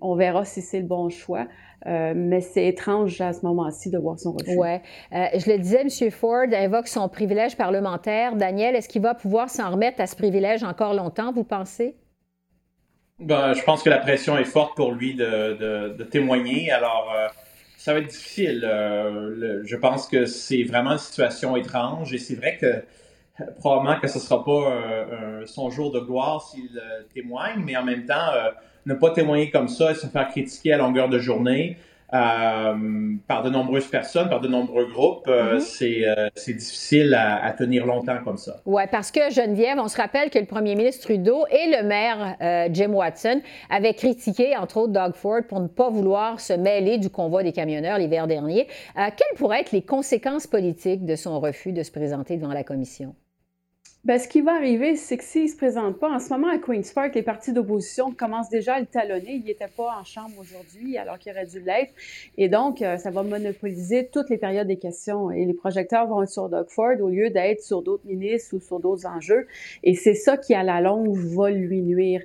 On 0.00 0.16
verra 0.16 0.44
si 0.44 0.60
c'est 0.60 0.80
le 0.80 0.86
bon 0.86 1.08
choix. 1.08 1.46
Euh, 1.86 2.14
mais 2.16 2.40
c'est 2.40 2.66
étrange 2.66 3.20
à 3.20 3.32
ce 3.32 3.44
moment-ci 3.44 3.90
de 3.90 3.98
voir 3.98 4.18
son 4.18 4.32
refus. 4.32 4.56
Oui. 4.56 4.76
Euh, 5.12 5.26
je 5.34 5.50
le 5.50 5.58
disais, 5.58 5.82
M. 5.82 6.10
Ford 6.10 6.46
invoque 6.52 6.88
son 6.88 7.08
privilège 7.08 7.56
parlementaire. 7.56 8.36
Daniel, 8.36 8.74
est-ce 8.74 8.88
qu'il 8.88 9.02
va 9.02 9.14
pouvoir 9.14 9.50
s'en 9.50 9.70
remettre 9.70 10.00
à 10.00 10.06
ce 10.06 10.16
privilège 10.16 10.62
encore 10.64 10.94
longtemps, 10.94 11.32
vous 11.32 11.44
pensez? 11.44 11.96
Ben, 13.18 13.52
je 13.52 13.62
pense 13.62 13.82
que 13.82 13.90
la 13.90 13.98
pression 13.98 14.38
est 14.38 14.44
forte 14.44 14.76
pour 14.76 14.92
lui 14.92 15.14
de, 15.14 16.02
témoigner. 16.10 16.70
Alors, 16.70 17.12
euh, 17.14 17.28
ça 17.76 17.92
va 17.92 17.98
être 17.98 18.08
difficile. 18.08 18.60
je 18.62 19.76
pense 19.76 20.08
que 20.08 20.24
c'est 20.24 20.62
vraiment 20.62 20.92
une 20.92 20.98
situation 20.98 21.54
étrange 21.54 22.14
et 22.14 22.18
c'est 22.18 22.34
vrai 22.34 22.56
que 22.56 22.82
probablement 23.58 24.00
que 24.00 24.08
ce 24.08 24.18
ne 24.18 24.22
sera 24.22 24.42
pas 24.42 25.44
son 25.44 25.68
jour 25.68 25.92
de 25.92 26.00
gloire 26.00 26.48
s'il 26.48 26.80
témoigne, 27.12 27.62
mais 27.62 27.76
en 27.76 27.84
même 27.84 28.06
temps, 28.06 28.30
ne 28.86 28.94
pas 28.94 29.10
témoigner 29.10 29.50
comme 29.50 29.68
ça 29.68 29.92
et 29.92 29.94
se 29.94 30.06
faire 30.06 30.28
critiquer 30.28 30.72
à 30.72 30.78
longueur 30.78 31.08
de 31.08 31.18
journée 31.18 31.76
euh, 32.14 33.16
par 33.26 33.42
de 33.42 33.50
nombreuses 33.50 33.88
personnes, 33.88 34.28
par 34.28 34.40
de 34.40 34.46
nombreux 34.46 34.86
groupes, 34.86 35.26
euh, 35.26 35.58
mm-hmm. 35.58 36.04
euh, 36.06 36.28
c'est 36.36 36.52
difficile 36.52 37.12
à, 37.14 37.50
tenir 37.52 37.86
longtemps 37.86 38.18
comme 38.22 38.36
ça. 38.36 38.60
Oui, 38.66 38.82
parce 38.92 39.10
que 39.10 39.30
Geneviève, 39.30 39.78
on 39.80 39.88
se 39.88 39.96
rappelle 39.96 40.30
que 40.30 40.38
le 40.38 40.44
premier 40.44 40.76
ministre 40.76 41.06
Trudeau 41.06 41.44
et 41.50 41.76
le 41.76 41.82
maire 41.82 42.36
Jim 42.70 42.92
Watson 42.92 43.40
avaient 43.68 43.94
critiqué, 43.94 44.56
entre 44.56 44.76
autres, 44.76 44.92
Doug 44.92 45.14
Ford 45.14 45.40
pour 45.48 45.60
ne 45.60 45.66
pas 45.66 45.90
vouloir 45.90 46.38
se 46.38 46.52
mêler 46.52 46.98
du 46.98 47.10
convoi 47.10 47.42
des 47.42 47.52
camionneurs 47.52 47.98
l'hiver 47.98 48.26
dernier. 48.26 48.68
quelles 48.94 49.36
pourraient 49.36 49.62
être 49.62 49.72
les 49.72 49.82
conséquences 49.82 50.46
politiques 50.46 51.04
de 51.04 51.16
son 51.16 51.40
refus 51.40 51.72
de 51.72 51.82
se 51.82 51.90
présenter 51.90 52.36
devant 52.36 52.52
la 52.52 52.64
commission? 52.64 53.14
Bien, 54.04 54.18
ce 54.18 54.28
qui 54.28 54.42
va 54.42 54.52
arriver, 54.52 54.96
c'est 54.96 55.16
que 55.16 55.24
s'il 55.24 55.44
ne 55.44 55.48
se 55.48 55.56
présente 55.56 55.98
pas, 55.98 56.10
en 56.10 56.18
ce 56.18 56.28
moment 56.28 56.50
à 56.50 56.58
Queen's 56.58 56.92
Park, 56.92 57.14
les 57.14 57.22
partis 57.22 57.54
d'opposition 57.54 58.12
commencent 58.12 58.50
déjà 58.50 58.74
à 58.74 58.80
le 58.80 58.84
talonner. 58.84 59.36
Il 59.36 59.44
n'était 59.44 59.70
pas 59.74 59.96
en 59.98 60.04
chambre 60.04 60.34
aujourd'hui, 60.38 60.98
alors 60.98 61.18
qu'il 61.18 61.32
aurait 61.32 61.46
dû 61.46 61.60
l'être. 61.60 61.90
Et 62.36 62.50
donc, 62.50 62.82
euh, 62.82 62.98
ça 62.98 63.10
va 63.10 63.22
monopoliser 63.22 64.10
toutes 64.12 64.28
les 64.28 64.36
périodes 64.36 64.66
des 64.66 64.76
questions. 64.76 65.30
Et 65.30 65.46
les 65.46 65.54
projecteurs 65.54 66.06
vont 66.06 66.22
être 66.22 66.28
sur 66.28 66.50
Doug 66.50 66.66
Ford 66.68 67.00
au 67.00 67.08
lieu 67.08 67.30
d'être 67.30 67.62
sur 67.62 67.80
d'autres 67.80 68.04
ministres 68.04 68.54
ou 68.54 68.60
sur 68.60 68.78
d'autres 68.78 69.06
enjeux. 69.06 69.46
Et 69.82 69.94
c'est 69.94 70.12
ça 70.12 70.36
qui, 70.36 70.52
à 70.52 70.62
la 70.62 70.82
longue, 70.82 71.16
va 71.16 71.50
lui 71.50 71.80
nuire. 71.80 72.20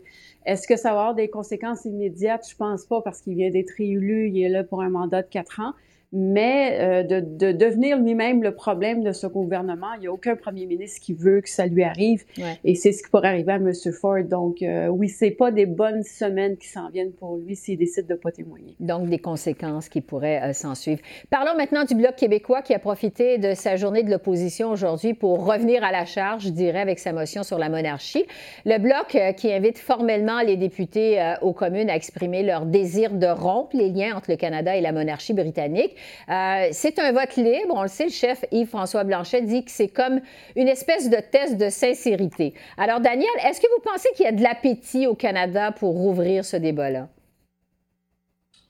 Est-ce 0.45 0.67
que 0.67 0.75
ça 0.75 0.91
va 0.91 1.00
avoir 1.00 1.15
des 1.15 1.29
conséquences 1.29 1.86
immédiates? 1.86 2.45
Je 2.50 2.57
pense 2.57 2.83
pas, 2.83 3.01
parce 3.01 3.21
qu'il 3.21 3.36
vient 3.36 3.51
d'être 3.51 3.71
réélu. 3.77 4.27
Il 4.27 4.43
est 4.43 4.50
là 4.50 4.65
pour 4.65 4.81
un 4.81 4.89
mandat 4.89 5.21
de 5.21 5.29
quatre 5.29 5.62
ans 5.62 5.71
mais 6.11 6.77
euh, 6.79 7.03
de, 7.03 7.19
de, 7.19 7.51
devenir 7.51 7.99
lui-même 7.99 8.41
le 8.41 8.53
problème 8.53 9.03
de 9.03 9.11
ce 9.11 9.27
gouvernement. 9.27 9.93
Il 9.97 10.01
n'y 10.01 10.07
a 10.07 10.11
aucun 10.11 10.35
premier 10.35 10.65
ministre 10.65 10.99
qui 11.01 11.13
veut 11.13 11.41
que 11.41 11.49
ça 11.49 11.67
lui 11.67 11.83
arrive, 11.83 12.23
et 12.63 12.75
c'est 12.75 12.91
ce 12.91 13.03
qui 13.03 13.09
pourrait 13.09 13.27
arriver 13.27 13.51
à 13.51 13.57
M. 13.57 13.71
Ford. 13.93 14.23
Donc, 14.23 14.61
euh, 14.61 14.87
oui, 14.87 15.09
c'est 15.09 15.31
pas 15.31 15.51
des 15.51 15.65
bonnes 15.65 16.03
semaines 16.03 16.57
qui 16.57 16.67
s'en 16.67 16.89
viennent 16.89 17.11
pour 17.11 17.37
lui 17.37 17.55
s'il 17.55 17.77
décide 17.77 18.07
de 18.07 18.15
pas 18.15 18.31
témoigner. 18.31 18.75
Donc, 18.79 19.07
des 19.09 19.19
conséquences 19.19 19.89
qui 19.89 20.01
pourraient 20.01 20.49
euh, 20.49 20.53
s'en 20.53 20.73
suivre. 20.73 21.01
Parlons 21.29 21.55
maintenant 21.55 21.83
du 21.83 21.95
Bloc 21.95 22.15
québécois 22.15 22.61
qui 22.61 22.73
a 22.73 22.79
profité 22.79 23.37
de 23.37 23.53
sa 23.53 23.75
journée 23.75 24.03
de 24.03 24.09
l'opposition 24.09 24.71
aujourd'hui 24.71 25.13
pour 25.13 25.45
revenir 25.45 25.83
à 25.83 25.91
la 25.91 26.05
charge, 26.05 26.45
je 26.45 26.49
dirais, 26.49 26.79
avec 26.79 26.99
sa 26.99 27.13
motion 27.13 27.43
sur 27.43 27.59
la 27.59 27.69
monarchie. 27.69 28.25
Le 28.65 28.79
Bloc 28.79 29.17
qui 29.35 29.51
invite 29.51 29.77
formellement 29.77 30.41
les 30.41 30.57
députés 30.57 31.33
aux 31.41 31.53
communes 31.53 31.89
à 31.89 31.95
exprimer 31.95 32.43
leur 32.43 32.65
désir 32.65 33.13
de 33.13 33.27
rompre 33.27 33.75
les 33.75 33.89
liens 33.89 34.15
entre 34.15 34.31
le 34.31 34.37
Canada 34.37 34.75
et 34.75 34.81
la 34.81 34.91
monarchie 34.91 35.33
britannique. 35.33 35.95
Euh, 36.29 36.67
c'est 36.71 36.99
un 36.99 37.11
vote 37.11 37.35
libre. 37.35 37.73
On 37.75 37.81
le 37.81 37.87
sait, 37.87 38.05
le 38.05 38.11
chef 38.11 38.43
Yves-François 38.51 39.03
Blanchet 39.03 39.41
dit 39.41 39.63
que 39.63 39.71
c'est 39.71 39.87
comme 39.87 40.21
une 40.55 40.67
espèce 40.67 41.09
de 41.09 41.17
test 41.17 41.57
de 41.57 41.69
sincérité. 41.69 42.53
Alors, 42.77 42.99
Daniel, 42.99 43.29
est-ce 43.45 43.59
que 43.59 43.67
vous 43.75 43.81
pensez 43.83 44.09
qu'il 44.15 44.25
y 44.25 44.27
a 44.27 44.31
de 44.31 44.41
l'appétit 44.41 45.07
au 45.07 45.15
Canada 45.15 45.71
pour 45.71 45.93
rouvrir 45.93 46.45
ce 46.45 46.57
débat-là? 46.57 47.07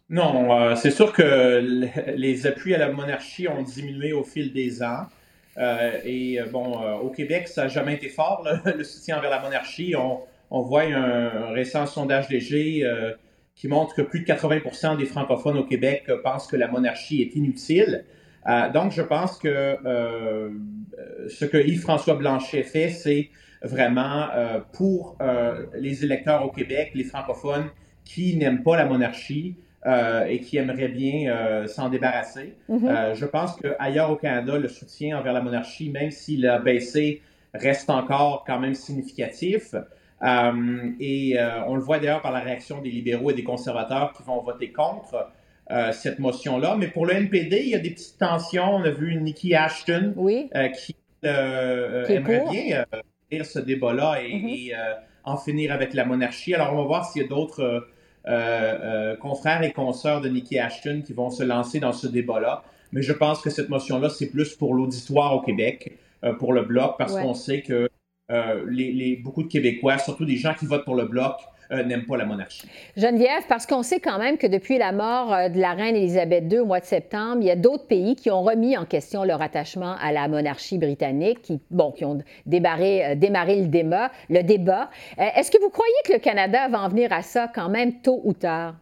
Non, 0.09 0.59
euh, 0.59 0.75
c'est 0.75 0.91
sûr 0.91 1.13
que 1.13 1.61
les 2.15 2.47
appuis 2.47 2.73
à 2.73 2.79
la 2.79 2.89
monarchie 2.89 3.47
ont 3.47 3.61
diminué 3.61 4.13
au 4.13 4.23
fil 4.23 4.51
des 4.53 4.81
ans. 4.81 5.05
Euh, 5.57 5.91
et 6.05 6.39
bon, 6.51 6.79
au 7.01 7.09
Québec, 7.09 7.47
ça 7.47 7.63
n'a 7.63 7.67
jamais 7.67 7.95
été 7.95 8.09
fort, 8.09 8.47
le, 8.65 8.83
soutien 8.83 9.17
envers 9.17 9.29
la 9.29 9.41
monarchie. 9.41 9.95
On, 9.95 10.19
on 10.49 10.61
voit 10.61 10.83
un, 10.83 11.51
récent 11.51 11.85
sondage 11.85 12.29
léger 12.29 12.83
qui 13.59 13.67
montre 13.67 13.93
que 13.93 14.01
plus 14.01 14.21
de 14.21 14.25
80 14.25 14.95
des 14.95 15.05
francophones 15.05 15.57
au 15.57 15.65
Québec 15.65 16.09
pensent 16.23 16.47
que 16.47 16.55
la 16.55 16.69
monarchie 16.69 17.21
est 17.21 17.35
inutile. 17.35 18.05
Euh, 18.47 18.71
donc, 18.71 18.93
je 18.93 19.01
pense 19.01 19.37
que 19.37 19.77
euh, 19.85 20.49
ce 21.27 21.43
que 21.43 21.57
Yves-François 21.57 22.15
Blanchet 22.15 22.63
fait, 22.63 22.89
c'est 22.89 23.29
vraiment 23.61 24.27
euh, 24.33 24.61
pour 24.71 25.17
les 25.77 26.05
électeurs 26.05 26.45
au 26.45 26.51
Québec, 26.51 26.91
les 26.95 27.03
francophones 27.03 27.69
qui 28.05 28.37
n'aiment 28.37 28.63
pas 28.63 28.77
la 28.77 28.85
monarchie 28.85 29.57
et 29.85 30.39
qui 30.41 30.57
aimeraient 30.57 30.89
bien 30.89 31.65
s'en 31.67 31.89
débarrasser. 31.89 32.55
Mm-hmm. 32.69 33.15
je 33.15 33.25
pense 33.25 33.55
qu'ailleurs 33.55 34.11
au 34.11 34.15
Canada, 34.15 34.57
le 34.57 34.67
soutien 34.67 35.17
envers 35.17 35.33
la 35.33 35.41
monarchie, 35.41 35.89
même 35.89 36.11
s'il 36.11 36.45
a 36.47 36.59
baissé, 36.59 37.21
reste 37.53 37.89
encore 37.89 38.43
quand 38.45 38.59
même 38.59 38.73
significatif. 38.73 39.75
Euh, 40.21 40.91
et 40.99 41.39
euh, 41.39 41.63
on 41.67 41.75
le 41.75 41.81
voit 41.81 41.99
d'ailleurs 41.99 42.21
par 42.21 42.31
la 42.31 42.39
réaction 42.39 42.81
des 42.81 42.89
libéraux 42.89 43.31
et 43.31 43.33
des 43.33 43.43
conservateurs 43.43 44.13
qui 44.13 44.23
vont 44.23 44.41
voter 44.41 44.71
contre 44.71 45.29
euh, 45.71 45.91
cette 45.91 46.19
motion-là. 46.19 46.75
Mais 46.77 46.87
pour 46.87 47.05
le 47.05 47.13
NPD, 47.13 47.61
il 47.63 47.69
y 47.69 47.75
a 47.75 47.79
des 47.79 47.91
petites 47.91 48.17
tensions. 48.17 48.75
On 48.75 48.83
a 48.83 48.89
vu 48.89 49.15
Nikki 49.15 49.55
Ashton 49.55 50.13
qui, 50.75 50.95
aimerait 51.23 52.43
bien 52.51 52.85
lire 53.31 53.45
ce 53.45 53.59
débat-là 53.59 54.21
et, 54.23 54.33
mm-hmm. 54.33 54.75
en 55.23 55.37
finir 55.37 55.71
avec 55.71 55.93
la 55.93 56.05
monarchie. 56.05 56.53
Alors, 56.53 56.73
on 56.73 56.77
va 56.77 56.83
voir 56.83 57.05
s'il 57.05 57.21
y 57.21 57.25
a 57.25 57.27
d'autres 57.27 57.87
confrères 59.19 59.63
et 59.63 59.71
consoeurs 59.71 60.21
de 60.21 60.29
Nikki 60.29 60.59
Ashton 60.59 61.01
qui 61.05 61.13
vont 61.13 61.29
se 61.29 61.43
lancer 61.43 61.79
dans 61.79 61.93
ce 61.93 62.07
débat-là. 62.07 62.63
Mais 62.91 63.03
je 63.03 63.13
pense 63.13 63.41
que 63.41 63.51
cette 63.51 63.69
motion-là, 63.69 64.09
c'est 64.09 64.31
plus 64.31 64.55
pour 64.55 64.73
l'auditoire 64.73 65.35
au 65.35 65.41
Québec, 65.41 65.93
pour 66.39 66.53
le 66.53 66.63
Bloc, 66.63 66.95
parce 66.97 67.15
qu'on 67.15 67.35
sait 67.35 67.61
que 67.61 67.89
euh, 68.31 68.63
les, 68.69 69.15
beaucoup 69.15 69.43
de 69.43 69.47
Québécois, 69.47 69.97
surtout 69.97 70.25
des 70.25 70.35
gens 70.35 70.53
qui 70.53 70.65
votent 70.65 70.85
pour 70.85 70.95
le 70.95 71.05
Bloc, 71.05 71.35
euh, 71.71 71.83
n'aiment 71.83 72.05
pas 72.05 72.17
la 72.17 72.25
monarchie. 72.25 72.67
Geneviève, 72.97 73.43
parce 73.47 73.65
qu'on 73.65 73.83
sait 73.83 73.99
quand 73.99 74.17
même 74.17 74.37
que 74.37 74.47
depuis 74.47 74.77
la 74.77 74.91
mort 74.91 75.33
euh, 75.33 75.49
de 75.49 75.59
la 75.59 75.73
reine 75.73 75.95
Élisabeth 75.95 76.51
II 76.51 76.59
au 76.59 76.65
mois 76.65 76.79
de 76.79 76.85
septembre, 76.85 77.37
il 77.41 77.47
y 77.47 77.51
a 77.51 77.55
d'autres 77.55 77.85
pays 77.85 78.15
qui 78.15 78.31
ont 78.31 78.41
remis 78.41 78.77
en 78.77 78.85
question 78.85 79.23
leur 79.23 79.41
attachement 79.41 79.95
à 80.01 80.11
la 80.11 80.27
monarchie 80.27 80.77
britannique, 80.77 81.41
qui, 81.41 81.59
bon, 81.71 81.91
qui 81.91 82.05
ont 82.05 82.19
démarré. 82.45 83.15
Le 83.15 84.41
débat. 84.41 84.89
Est-ce 85.17 85.51
que 85.51 85.59
vous 85.61 85.69
croyez 85.69 85.93
que 86.05 86.13
le 86.13 86.19
Canada 86.19 86.67
va 86.69 86.81
en 86.81 86.89
venir 86.89 87.11
à 87.13 87.21
ça 87.21 87.49
quand 87.53 87.69
même 87.69 88.01
tôt 88.01 88.21
ou 88.23 88.33
tard? 88.33 88.75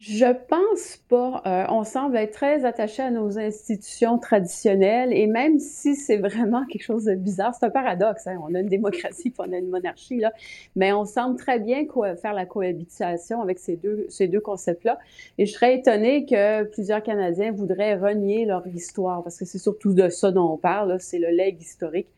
Je 0.00 0.24
pense 0.48 0.96
pas. 1.10 1.42
Euh, 1.44 1.66
on 1.68 1.84
semble 1.84 2.16
être 2.16 2.32
très 2.32 2.64
attaché 2.64 3.02
à 3.02 3.10
nos 3.10 3.38
institutions 3.38 4.18
traditionnelles 4.18 5.12
et 5.12 5.26
même 5.26 5.58
si 5.58 5.94
c'est 5.94 6.16
vraiment 6.16 6.64
quelque 6.64 6.84
chose 6.84 7.04
de 7.04 7.14
bizarre, 7.14 7.54
c'est 7.54 7.66
un 7.66 7.70
paradoxe. 7.70 8.26
Hein? 8.26 8.38
On 8.42 8.54
a 8.54 8.60
une 8.60 8.68
démocratie, 8.68 9.28
puis 9.28 9.46
on 9.46 9.52
a 9.52 9.58
une 9.58 9.68
monarchie 9.68 10.16
là, 10.16 10.32
mais 10.74 10.94
on 10.94 11.04
semble 11.04 11.36
très 11.36 11.58
bien 11.58 11.84
faire 12.16 12.32
la 12.32 12.46
cohabitation 12.46 13.42
avec 13.42 13.58
ces 13.58 13.76
deux 13.76 14.06
ces 14.08 14.26
deux 14.26 14.40
concepts-là. 14.40 14.98
Et 15.36 15.44
je 15.44 15.52
serais 15.52 15.76
étonnée 15.76 16.24
que 16.24 16.62
plusieurs 16.64 17.02
Canadiens 17.02 17.52
voudraient 17.52 17.96
renier 17.96 18.46
leur 18.46 18.66
histoire 18.68 19.22
parce 19.22 19.38
que 19.38 19.44
c'est 19.44 19.58
surtout 19.58 19.92
de 19.92 20.08
ça 20.08 20.32
dont 20.32 20.50
on 20.50 20.56
parle. 20.56 20.98
C'est 20.98 21.18
le 21.18 21.28
legs 21.28 21.60
historique. 21.60 22.08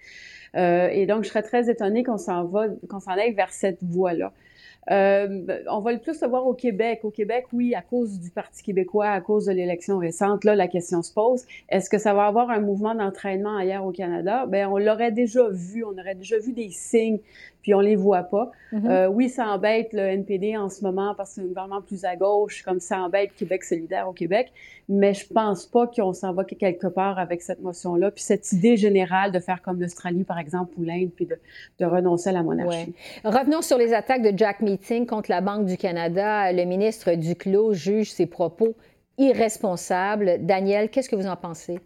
et 0.55 1.07
donc, 1.07 1.25
je 1.25 1.31
serais 1.31 1.43
très 1.43 1.69
étonnée 1.69 2.05
qu'on 2.05 2.19
s'en 2.19 2.45
va, 2.45 2.69
qu'on 2.89 3.01
s'en 3.01 3.13
aille 3.13 3.35
vers 3.35 3.53
cette 3.53 3.83
voie-là. 3.83 4.33
Euh, 4.91 5.61
on 5.71 5.81
va 5.81 5.93
le 5.93 5.99
plus 5.99 6.21
le 6.21 6.29
voir 6.29 6.47
au 6.47 6.55
Québec. 6.55 7.01
Au 7.05 7.11
Québec, 7.11 7.47
oui, 7.53 7.75
à 7.75 7.83
cause 7.83 8.19
du 8.19 8.31
Parti 8.31 8.63
québécois, 8.63 9.09
à 9.09 9.21
cause 9.21 9.47
de 9.47 9.53
l'élection 9.53 9.99
récente, 9.99 10.45
là, 10.45 10.57
la 10.57 10.67
question 10.67 11.03
se 11.03 11.13
pose. 11.13 11.45
Est-ce 11.69 11.89
que 11.89 11.99
ça 11.99 12.15
va 12.15 12.27
avoir 12.27 12.51
un 12.51 12.61
mouvement 12.61 12.95
d'entraînement 12.95 13.57
ailleurs 13.57 13.85
au 13.85 13.93
Canada? 13.93 14.47
Ben, 14.47 14.67
on 14.69 14.79
l'aurait 14.79 15.13
déjà 15.13 15.49
vu. 15.51 15.85
On 15.85 15.97
aurait 15.99 16.17
déjà 16.17 16.39
vu 16.39 16.53
des 16.53 16.71
signes 16.71 17.21
puis 17.63 17.75
on 17.75 17.81
les 17.81 17.97
voit 17.97 18.25
pas. 18.25 18.51
Mm-hmm. 18.73 18.91
euh, 18.91 19.07
oui, 19.07 19.29
ça 19.29 19.47
embête 19.47 19.93
le 19.93 20.01
NPD 20.01 20.57
en 20.57 20.69
ce 20.69 20.83
moment 20.83 21.15
parce 21.15 21.31
que 21.31 21.35
c'est 21.37 21.41
un 21.43 21.47
gouvernement 21.47 21.81
plus 21.81 22.05
à 22.05 22.17
gauche, 22.17 22.63
comme 22.63 22.81
ça 22.81 23.01
embête 23.01 23.35
Québec 23.35 23.65
solidaire 23.65 24.09
au 24.09 24.13
Québec, 24.13 24.53
mais 24.93 25.15
je 25.15 25.27
pense 25.27 25.67
pas 25.67 25.87
qu'on 25.87 26.13
s'en 26.13 26.35
va 26.35 26.45
quelque 26.45 26.87
part 26.87 27.19
avec 27.19 27.41
cette 27.43 27.61
motion-là, 27.61 28.11
puis 28.11 28.23
cette 28.23 28.53
idée 28.53 28.77
générale 28.77 29.33
de 29.33 29.41
faire 29.41 29.63
comme 29.63 29.81
l'Australie, 29.81 30.25
par 30.25 30.39
exemple, 30.39 30.73
ou 30.77 30.85
l'Inde, 30.85 31.11
puis 31.15 31.27
de, 31.27 31.39
de, 31.79 31.85
renoncer 31.85 32.29
à 32.29 32.33
la 32.33 32.43
monarchie. 32.43 32.95
Revenons 33.25 33.63
sur 33.63 33.79
les 33.79 33.95
attaques 33.95 34.23
de 34.23 34.37
Jack 34.37 34.61
Meeting 34.61 35.07
contre 35.07 35.31
la 35.31 35.41
Banque 35.41 35.67
du 35.67 35.77
Canada. 35.77 36.53
Le 36.53 36.65
ministre 36.65 37.15
Duclos 37.15 37.73
juge 37.73 38.13
ses 38.13 38.27
propos 38.27 38.77
irresponsables. 39.19 40.45
Daniel, 40.45 40.91
qu'est-ce 40.91 41.09
que 41.09 41.17
vous 41.17 41.27
en 41.27 41.37
pensez? 41.37 41.81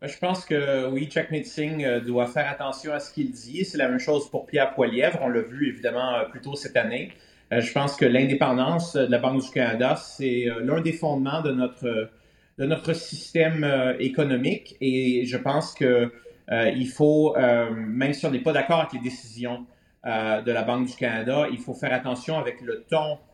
Ben, 0.00 0.08
je 0.08 0.18
pense 0.18 0.44
que 0.44 0.88
oui, 0.90 1.08
Jack 1.10 1.30
Meeting 1.30 1.84
euh, 1.84 2.00
doit 2.00 2.26
faire 2.26 2.48
attention 2.50 2.92
à 2.92 3.00
ce 3.00 3.12
qu'il 3.12 3.30
dit. 3.30 3.64
C'est 3.64 3.78
la 3.78 3.88
même 3.88 3.98
chose 3.98 4.30
pour 4.30 4.46
Pierre 4.46 4.74
Poilièvre. 4.74 5.18
On 5.22 5.28
l'a 5.28 5.42
vu 5.42 5.68
évidemment 5.68 6.14
euh, 6.14 6.24
plus 6.24 6.40
tôt 6.40 6.54
cette 6.54 6.76
année. 6.76 7.12
Euh, 7.52 7.60
je 7.60 7.72
pense 7.72 7.96
que 7.96 8.04
l'indépendance 8.04 8.94
de 8.94 9.10
la 9.10 9.18
Banque 9.18 9.42
du 9.42 9.50
Canada, 9.50 9.96
c'est 9.96 10.46
l'un 10.62 10.80
des 10.80 10.92
fondements 10.92 11.42
de 11.42 11.52
notre, 11.52 12.10
de 12.58 12.64
notre 12.66 12.92
système 12.92 13.94
économique. 13.98 14.76
Et 14.80 15.24
je 15.26 15.36
pense 15.36 15.74
que 15.74 16.12
il 16.50 16.88
faut, 16.88 17.34
même 17.36 18.12
si 18.12 18.24
on 18.24 18.30
n'est 18.30 18.38
pas 18.38 18.52
d'accord 18.52 18.80
avec 18.80 18.92
les 18.92 19.00
décisions 19.00 19.66
de 20.04 20.52
la 20.52 20.62
Banque 20.62 20.86
du 20.86 20.94
Canada, 20.94 21.48
il 21.50 21.58
faut 21.58 21.74
faire 21.74 21.92
attention 21.92 22.38
avec 22.38 22.60
le 22.60 22.84
ton 22.88 23.18
euh, 23.18 23.25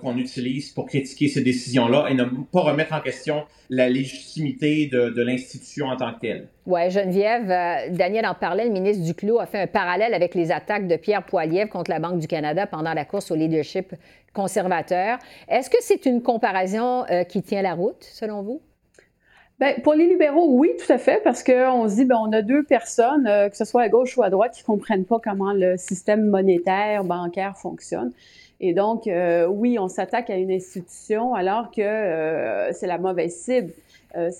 qu'on 0.00 0.16
utilise 0.16 0.72
pour 0.72 0.86
critiquer 0.86 1.28
ces 1.28 1.40
décisions-là 1.40 2.08
et 2.10 2.14
ne 2.14 2.24
pas 2.24 2.60
remettre 2.60 2.92
en 2.92 3.00
question 3.00 3.44
la 3.70 3.88
légitimité 3.88 4.86
de, 4.86 5.22
l'institution 5.22 5.86
en 5.86 5.96
tant 5.96 6.12
que 6.14 6.20
telle. 6.20 6.48
Oui, 6.66 6.90
Geneviève, 6.90 7.50
euh, 7.50 7.94
Daniel 7.96 8.26
en 8.26 8.34
parlait, 8.34 8.64
le 8.64 8.72
ministre 8.72 9.04
Duclos 9.04 9.38
a 9.38 9.46
fait 9.46 9.60
un 9.60 9.66
parallèle 9.68 10.14
avec 10.14 10.34
les 10.34 10.50
attaques 10.50 10.88
de 10.88 10.96
Pierre 10.96 11.24
Poilievre 11.24 11.70
contre 11.70 11.90
la 11.90 12.00
Banque 12.00 12.18
du 12.18 12.26
Canada 12.26 12.66
pendant 12.66 12.92
la 12.92 13.04
course 13.04 13.30
au 13.30 13.36
leadership 13.36 13.94
conservateur. 14.34 15.18
Est-ce 15.48 15.70
que 15.70 15.76
c'est 15.80 16.06
une 16.06 16.22
comparaison 16.22 17.04
euh, 17.10 17.22
qui 17.22 17.42
tient 17.42 17.62
la 17.62 17.74
route, 17.74 18.02
selon 18.02 18.42
vous? 18.42 18.60
Bien, 19.60 19.74
pour 19.82 19.94
les 19.94 20.08
libéraux, 20.08 20.46
oui, 20.50 20.70
tout 20.78 20.92
à 20.92 20.98
fait, 20.98 21.20
parce 21.22 21.42
qu'on 21.44 21.88
se 21.88 21.94
dit, 21.94 22.04
ben, 22.04 22.16
on 22.20 22.32
a 22.32 22.42
deux 22.42 22.62
personnes, 22.62 23.24
que 23.50 23.56
ce 23.56 23.64
soit 23.64 23.82
à 23.82 23.88
gauche 23.88 24.16
ou 24.16 24.22
à 24.22 24.30
droite, 24.30 24.54
qui 24.54 24.62
comprennent 24.62 25.04
pas 25.04 25.18
comment 25.22 25.52
le 25.52 25.76
système 25.76 26.28
monétaire, 26.28 27.02
bancaire 27.02 27.56
fonctionne. 27.56 28.12
Et 28.60 28.74
donc, 28.74 29.06
euh, 29.06 29.46
oui, 29.46 29.78
on 29.78 29.88
s'attaque 29.88 30.30
à 30.30 30.36
une 30.36 30.50
institution 30.50 31.34
alors 31.34 31.70
que 31.70 31.80
euh, 31.80 32.72
c'est 32.72 32.86
la 32.86 32.98
mauvaise 32.98 33.34
cible. 33.36 33.72
Euh, 34.16 34.30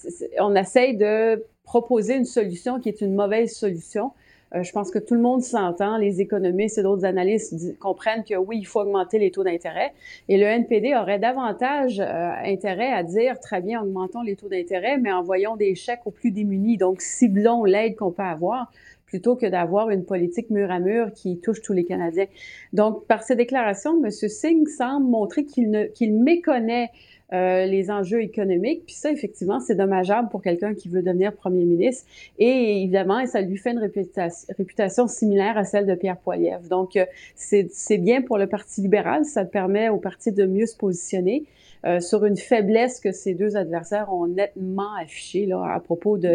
on 0.40 0.54
essaye 0.56 0.96
de 0.96 1.44
proposer 1.62 2.16
une 2.16 2.24
solution 2.24 2.80
qui 2.80 2.88
est 2.88 3.00
une 3.00 3.14
mauvaise 3.14 3.54
solution. 3.54 4.12
je 4.54 4.72
pense 4.72 4.90
que 4.90 4.98
tout 4.98 5.14
le 5.14 5.20
monde 5.20 5.42
s'entend, 5.42 5.98
les 5.98 6.22
économistes 6.22 6.78
et 6.78 6.82
d'autres 6.82 7.04
analystes 7.04 7.78
comprennent 7.78 8.24
que 8.24 8.34
oui, 8.34 8.56
il 8.58 8.64
faut 8.64 8.80
augmenter 8.80 9.18
les 9.18 9.30
taux 9.30 9.44
d'intérêt. 9.44 9.92
Et 10.28 10.38
le 10.38 10.44
NPD 10.46 10.96
aurait 10.96 11.18
davantage 11.18 12.00
intérêt 12.00 12.90
à 12.90 13.02
dire, 13.02 13.38
très 13.38 13.60
bien, 13.60 13.82
augmentons 13.82 14.22
les 14.22 14.36
taux 14.36 14.48
d'intérêt, 14.48 14.96
mais 14.96 15.12
envoyons 15.12 15.56
des 15.56 15.74
chèques 15.74 16.06
aux 16.06 16.10
plus 16.10 16.30
démunis. 16.30 16.78
Donc, 16.78 17.02
ciblons 17.02 17.64
l'aide 17.64 17.94
qu'on 17.96 18.10
peut 18.10 18.22
avoir 18.22 18.72
plutôt 19.08 19.36
que 19.36 19.46
d'avoir 19.46 19.90
une 19.90 20.04
politique 20.04 20.50
mur 20.50 20.70
à 20.70 20.78
mur 20.78 21.12
qui 21.12 21.38
touche 21.38 21.60
tous 21.62 21.72
les 21.72 21.84
Canadiens. 21.84 22.26
Donc, 22.72 23.06
par 23.06 23.22
ces 23.22 23.34
déclarations, 23.34 24.02
M. 24.04 24.10
Singh 24.10 24.68
semble 24.68 25.08
montrer 25.08 25.44
qu'il 25.44 26.14
méconnaît 26.14 26.90
euh, 27.34 27.66
les 27.66 27.90
enjeux 27.90 28.22
économiques. 28.22 28.84
Puis 28.86 28.94
ça, 28.94 29.10
effectivement, 29.10 29.60
c'est 29.60 29.74
dommageable 29.74 30.30
pour 30.30 30.40
quelqu'un 30.40 30.72
qui 30.74 30.88
veut 30.88 31.02
devenir 31.02 31.34
premier 31.34 31.64
ministre. 31.64 32.06
Et 32.38 32.82
évidemment, 32.82 33.24
ça 33.26 33.42
lui 33.42 33.58
fait 33.58 33.72
une 33.72 33.78
réputation, 33.78 34.46
réputation 34.56 35.06
similaire 35.06 35.58
à 35.58 35.64
celle 35.64 35.86
de 35.86 35.94
Pierre 35.94 36.16
Poilievre. 36.16 36.66
Donc, 36.70 36.96
euh, 36.96 37.04
c'est 37.34 37.98
bien 37.98 38.22
pour 38.22 38.38
le 38.38 38.46
Parti 38.46 38.80
libéral. 38.80 39.26
Ça 39.26 39.44
permet 39.44 39.90
au 39.90 39.98
parti 39.98 40.32
de 40.32 40.46
mieux 40.46 40.64
se 40.64 40.76
positionner. 40.76 41.44
Euh, 41.84 42.00
sur 42.00 42.24
une 42.24 42.36
faiblesse 42.36 42.98
que 42.98 43.12
ces 43.12 43.34
deux 43.34 43.56
adversaires 43.56 44.12
ont 44.12 44.26
nettement 44.26 44.94
affichée 45.00 45.46
là, 45.46 45.62
à 45.74 45.78
propos 45.78 46.18
de, 46.18 46.32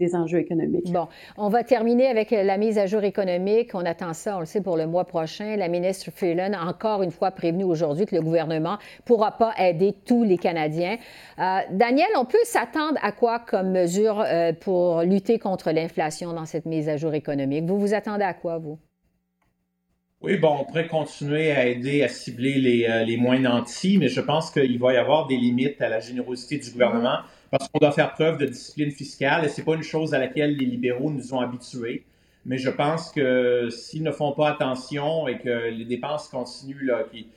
des 0.00 0.14
enjeux 0.14 0.38
économiques. 0.38 0.90
Bon, 0.90 1.08
on 1.36 1.48
va 1.48 1.64
terminer 1.64 2.06
avec 2.06 2.30
la 2.30 2.56
mise 2.56 2.78
à 2.78 2.86
jour 2.86 3.04
économique. 3.04 3.72
On 3.74 3.84
attend 3.84 4.14
ça, 4.14 4.36
on 4.36 4.40
le 4.40 4.46
sait, 4.46 4.62
pour 4.62 4.76
le 4.76 4.86
mois 4.86 5.04
prochain. 5.04 5.56
La 5.56 5.68
ministre 5.68 6.10
Freeland 6.10 6.52
a 6.54 6.66
encore 6.66 7.02
une 7.02 7.10
fois 7.10 7.30
prévenu 7.30 7.64
aujourd'hui 7.64 8.06
que 8.06 8.14
le 8.14 8.22
gouvernement 8.22 8.78
ne 8.78 9.02
pourra 9.04 9.32
pas 9.32 9.52
aider 9.58 9.94
tous 10.06 10.24
les 10.24 10.38
Canadiens. 10.38 10.96
Euh, 11.38 11.58
Daniel, 11.72 12.08
on 12.18 12.24
peut 12.24 12.38
s'attendre 12.44 12.98
à 13.02 13.12
quoi 13.12 13.38
comme 13.38 13.72
mesure 13.72 14.24
euh, 14.26 14.52
pour 14.52 15.02
lutter 15.02 15.38
contre 15.38 15.72
l'inflation 15.72 16.32
dans 16.32 16.46
cette 16.46 16.64
mise 16.64 16.88
à 16.88 16.96
jour 16.96 17.12
économique? 17.12 17.66
Vous 17.66 17.78
vous 17.78 17.92
attendez 17.92 18.24
à 18.24 18.32
quoi, 18.32 18.56
vous? 18.58 18.78
Oui, 20.26 20.38
bon, 20.38 20.56
on 20.58 20.64
pourrait 20.64 20.88
continuer 20.88 21.52
à 21.52 21.68
aider 21.68 22.02
à 22.02 22.08
cibler 22.08 22.54
les, 22.54 22.84
euh, 22.84 23.04
les 23.04 23.16
moins 23.16 23.38
nantis, 23.38 23.96
mais 23.96 24.08
je 24.08 24.20
pense 24.20 24.50
qu'il 24.50 24.76
va 24.76 24.92
y 24.92 24.96
avoir 24.96 25.28
des 25.28 25.36
limites 25.36 25.80
à 25.80 25.88
la 25.88 26.00
générosité 26.00 26.58
du 26.58 26.68
gouvernement 26.72 27.18
parce 27.52 27.68
qu'on 27.68 27.78
doit 27.78 27.92
faire 27.92 28.12
preuve 28.12 28.36
de 28.36 28.46
discipline 28.46 28.90
fiscale 28.90 29.44
et 29.44 29.48
c'est 29.48 29.64
pas 29.64 29.76
une 29.76 29.84
chose 29.84 30.14
à 30.14 30.18
laquelle 30.18 30.56
les 30.56 30.66
libéraux 30.66 31.12
nous 31.12 31.32
ont 31.32 31.38
habitués. 31.38 32.02
Mais 32.44 32.58
je 32.58 32.70
pense 32.70 33.12
que 33.12 33.68
s'ils 33.70 34.02
ne 34.02 34.10
font 34.10 34.32
pas 34.32 34.48
attention 34.48 35.28
et 35.28 35.38
que 35.38 35.70
les 35.70 35.84
dépenses 35.84 36.26
continuent, 36.26 36.86
là, 36.86 37.04
qui, 37.08 37.28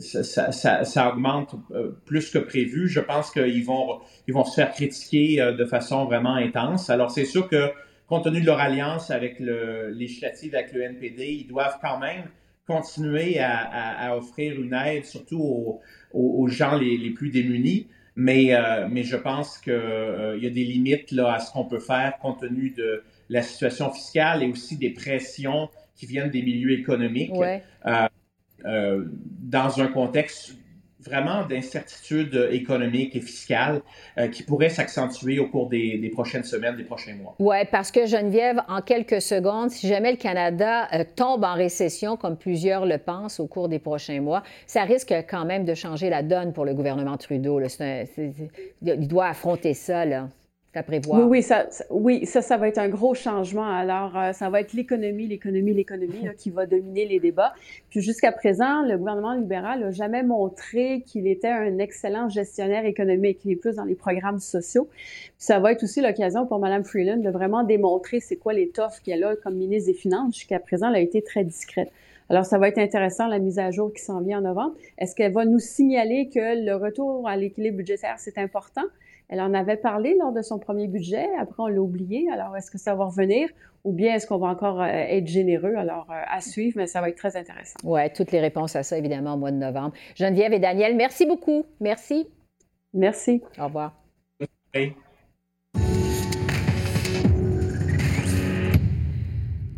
ça, 0.00 0.50
ça, 0.50 0.82
ça, 0.82 1.12
augmente 1.12 1.54
euh, 1.70 1.92
plus 2.06 2.28
que 2.30 2.38
prévu, 2.38 2.88
je 2.88 2.98
pense 2.98 3.30
qu'ils 3.30 3.64
vont, 3.64 4.00
ils 4.26 4.34
vont 4.34 4.44
se 4.44 4.56
faire 4.56 4.72
critiquer 4.72 5.40
euh, 5.40 5.52
de 5.52 5.64
façon 5.64 6.06
vraiment 6.06 6.34
intense. 6.34 6.90
Alors, 6.90 7.12
c'est 7.12 7.24
sûr 7.24 7.48
que 7.48 7.70
compte 8.12 8.24
tenu 8.24 8.42
de 8.42 8.46
leur 8.46 8.60
alliance 8.60 9.10
avec 9.10 9.40
le 9.40 9.88
législative, 9.88 10.54
avec 10.54 10.74
le 10.74 10.82
NPD, 10.82 11.32
ils 11.32 11.46
doivent 11.46 11.78
quand 11.80 11.98
même 11.98 12.24
continuer 12.66 13.38
à, 13.40 14.14
offrir 14.14 14.60
une 14.60 14.74
aide, 14.74 15.06
surtout 15.06 15.80
aux, 16.12 16.46
gens 16.48 16.76
les, 16.76 17.10
plus 17.12 17.30
démunis. 17.30 17.88
Mais, 18.14 18.54
euh, 18.54 18.86
mais 18.90 19.02
je 19.02 19.16
pense 19.16 19.56
qu'il 19.56 19.72
euh, 19.72 20.38
y 20.38 20.46
a 20.46 20.50
des 20.50 20.64
limites 20.64 21.10
là, 21.10 21.32
à 21.32 21.38
ce 21.38 21.50
qu'on 21.50 21.64
peut 21.64 21.78
faire 21.78 22.18
compte 22.20 22.40
tenu 22.40 22.74
de 22.76 23.02
la 23.30 23.40
situation 23.40 23.90
fiscale 23.90 24.42
et 24.42 24.46
aussi 24.46 24.76
des 24.76 24.90
pressions 24.90 25.70
qui 25.94 26.04
viennent 26.04 26.28
des 26.28 26.42
milieux 26.42 26.78
économiques 26.78 27.32
euh, 27.86 29.04
dans 29.40 29.80
un 29.80 29.86
contexte 29.86 30.58
vraiment 31.02 31.44
d'incertitudes 31.44 32.48
économiques 32.50 33.16
et 33.16 33.20
fiscales 33.20 33.82
euh, 34.18 34.28
qui 34.28 34.42
pourraient 34.42 34.68
s'accentuer 34.68 35.38
au 35.38 35.48
cours 35.48 35.68
des, 35.68 36.10
prochaines 36.12 36.44
semaines, 36.44 36.76
des 36.76 36.84
prochains 36.84 37.14
mois. 37.14 37.34
Oui, 37.38 37.56
parce 37.70 37.90
que 37.90 38.06
Geneviève, 38.06 38.60
en 38.68 38.80
quelques 38.80 39.20
secondes, 39.20 39.70
si 39.70 39.88
jamais 39.88 40.12
le 40.12 40.16
Canada 40.16 40.88
euh, 40.92 41.04
tombe 41.16 41.44
en 41.44 41.54
récession, 41.54 42.16
comme 42.16 42.36
plusieurs 42.36 42.86
le 42.86 42.98
pensent 42.98 43.40
au 43.40 43.46
cours 43.46 43.68
des 43.68 43.78
prochains 43.78 44.20
mois, 44.20 44.42
ça 44.66 44.82
risque 44.84 45.14
quand 45.28 45.44
même 45.44 45.64
de 45.64 45.74
changer 45.74 46.10
la 46.10 46.22
donne 46.22 46.52
pour 46.52 46.64
le 46.64 46.74
gouvernement 46.74 47.16
Trudeau. 47.16 47.60
il 47.60 49.08
doit 49.08 49.26
affronter 49.26 49.74
ça. 49.74 50.04
Là. 50.04 50.28
Oui, 51.18 51.24
oui, 51.28 51.42
ça, 51.42 51.66
oui, 51.90 52.24
ça, 52.24 52.40
ça 52.40 52.56
va 52.56 52.66
être 52.68 52.78
un 52.78 52.88
gros 52.88 53.14
changement. 53.14 53.68
Alors, 53.68 54.16
euh, 54.16 54.32
ça 54.32 54.48
va 54.48 54.60
être 54.60 54.72
l'économie, 54.72 55.26
l'économie, 55.26 55.74
l'économie 55.74 56.28
qui 56.38 56.50
va 56.50 56.64
dominer 56.64 57.06
les 57.06 57.20
débats. 57.20 57.52
Puis 57.90 58.00
jusqu'à 58.00 58.32
présent, 58.32 58.82
le 58.82 58.96
gouvernement 58.96 59.34
libéral 59.34 59.80
n'a 59.80 59.90
jamais 59.90 60.22
montré 60.22 61.02
qu'il 61.06 61.26
était 61.26 61.48
un 61.48 61.78
excellent 61.78 62.30
gestionnaire 62.30 62.86
économique. 62.86 63.40
Il 63.44 63.52
est 63.52 63.56
plus 63.56 63.76
dans 63.76 63.84
les 63.84 63.94
programmes 63.94 64.38
sociaux. 64.38 64.88
Puis 64.90 65.32
ça 65.36 65.58
va 65.60 65.72
être 65.72 65.82
aussi 65.82 66.00
l'occasion 66.00 66.46
pour 66.46 66.58
Mme 66.58 66.84
Freeland 66.84 67.18
de 67.18 67.30
vraiment 67.30 67.64
démontrer 67.64 68.20
c'est 68.20 68.36
quoi 68.36 68.54
l'étoffe 68.54 69.00
qu'elle 69.02 69.24
a 69.24 69.36
comme 69.36 69.56
ministre 69.56 69.92
des 69.92 69.98
Finances. 69.98 70.36
Jusqu'à 70.36 70.58
présent, 70.58 70.88
elle 70.88 70.96
a 70.96 71.00
été 71.00 71.20
très 71.20 71.44
discrète. 71.44 71.90
Alors, 72.30 72.46
ça 72.46 72.56
va 72.56 72.68
être 72.68 72.78
intéressant, 72.78 73.26
la 73.26 73.38
mise 73.38 73.58
à 73.58 73.70
jour 73.70 73.92
qui 73.92 74.00
s'en 74.00 74.22
vient 74.22 74.38
en 74.38 74.42
novembre. 74.42 74.74
Est-ce 74.96 75.14
qu'elle 75.14 75.32
va 75.32 75.44
nous 75.44 75.58
signaler 75.58 76.30
que 76.32 76.64
le 76.64 76.74
retour 76.76 77.28
à 77.28 77.36
l'équilibre 77.36 77.76
budgétaire, 77.76 78.14
c'est 78.16 78.38
important? 78.38 78.84
Elle 79.32 79.40
en 79.40 79.54
avait 79.54 79.78
parlé 79.78 80.14
lors 80.20 80.30
de 80.30 80.42
son 80.42 80.58
premier 80.58 80.88
budget. 80.88 81.26
Après, 81.40 81.62
on 81.62 81.66
l'a 81.66 81.80
oublié. 81.80 82.28
Alors, 82.30 82.54
est-ce 82.54 82.70
que 82.70 82.76
ça 82.76 82.94
va 82.94 83.06
revenir 83.06 83.48
ou 83.82 83.90
bien 83.90 84.14
est-ce 84.14 84.26
qu'on 84.26 84.36
va 84.36 84.48
encore 84.48 84.82
euh, 84.82 84.86
être 84.86 85.26
généreux? 85.26 85.74
Alors, 85.74 86.06
euh, 86.10 86.20
à 86.28 86.42
suivre, 86.42 86.74
mais 86.76 86.86
ça 86.86 87.00
va 87.00 87.08
être 87.08 87.16
très 87.16 87.34
intéressant. 87.34 87.76
Oui, 87.82 88.02
toutes 88.14 88.30
les 88.30 88.40
réponses 88.40 88.76
à 88.76 88.82
ça, 88.82 88.98
évidemment, 88.98 89.32
au 89.32 89.38
mois 89.38 89.50
de 89.50 89.56
novembre. 89.56 89.94
Geneviève 90.16 90.52
et 90.52 90.58
Daniel, 90.58 90.96
merci 90.96 91.24
beaucoup. 91.24 91.64
Merci. 91.80 92.28
Merci. 92.92 93.40
Au 93.58 93.64
revoir. 93.64 93.94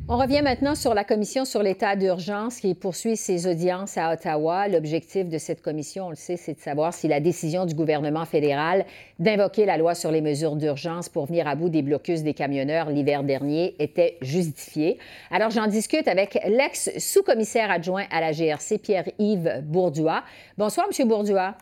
On 0.06 0.18
revient 0.18 0.42
maintenant 0.42 0.74
sur 0.74 0.92
la 0.92 1.02
commission 1.02 1.46
sur 1.46 1.62
l'état 1.62 1.96
d'urgence 1.96 2.60
qui 2.60 2.74
poursuit 2.74 3.16
ses 3.16 3.46
audiences 3.46 3.96
à 3.96 4.12
Ottawa. 4.12 4.68
L'objectif 4.68 5.30
de 5.30 5.38
cette 5.38 5.62
commission, 5.62 6.08
on 6.08 6.10
le 6.10 6.14
sait, 6.14 6.36
c'est 6.36 6.52
de 6.52 6.60
savoir 6.60 6.92
si 6.92 7.08
la 7.08 7.20
décision 7.20 7.64
du 7.64 7.74
gouvernement 7.74 8.26
fédéral 8.26 8.84
d'invoquer 9.18 9.64
la 9.64 9.78
loi 9.78 9.94
sur 9.94 10.10
les 10.10 10.20
mesures 10.20 10.56
d'urgence 10.56 11.08
pour 11.08 11.24
venir 11.24 11.48
à 11.48 11.54
bout 11.54 11.70
des 11.70 11.80
blocus 11.80 12.22
des 12.22 12.34
camionneurs 12.34 12.90
l'hiver 12.90 13.24
dernier 13.24 13.76
était 13.78 14.18
justifiée. 14.20 14.98
Alors 15.30 15.48
j'en 15.48 15.68
discute 15.68 16.06
avec 16.06 16.38
l'ex-sous-commissaire 16.46 17.70
adjoint 17.70 18.04
à 18.10 18.20
la 18.20 18.32
GRC, 18.32 18.76
Pierre-Yves 18.76 19.62
Bourdois. 19.64 20.22
Bonsoir, 20.58 20.86
Monsieur 20.86 21.06
Bourdois. 21.06 21.54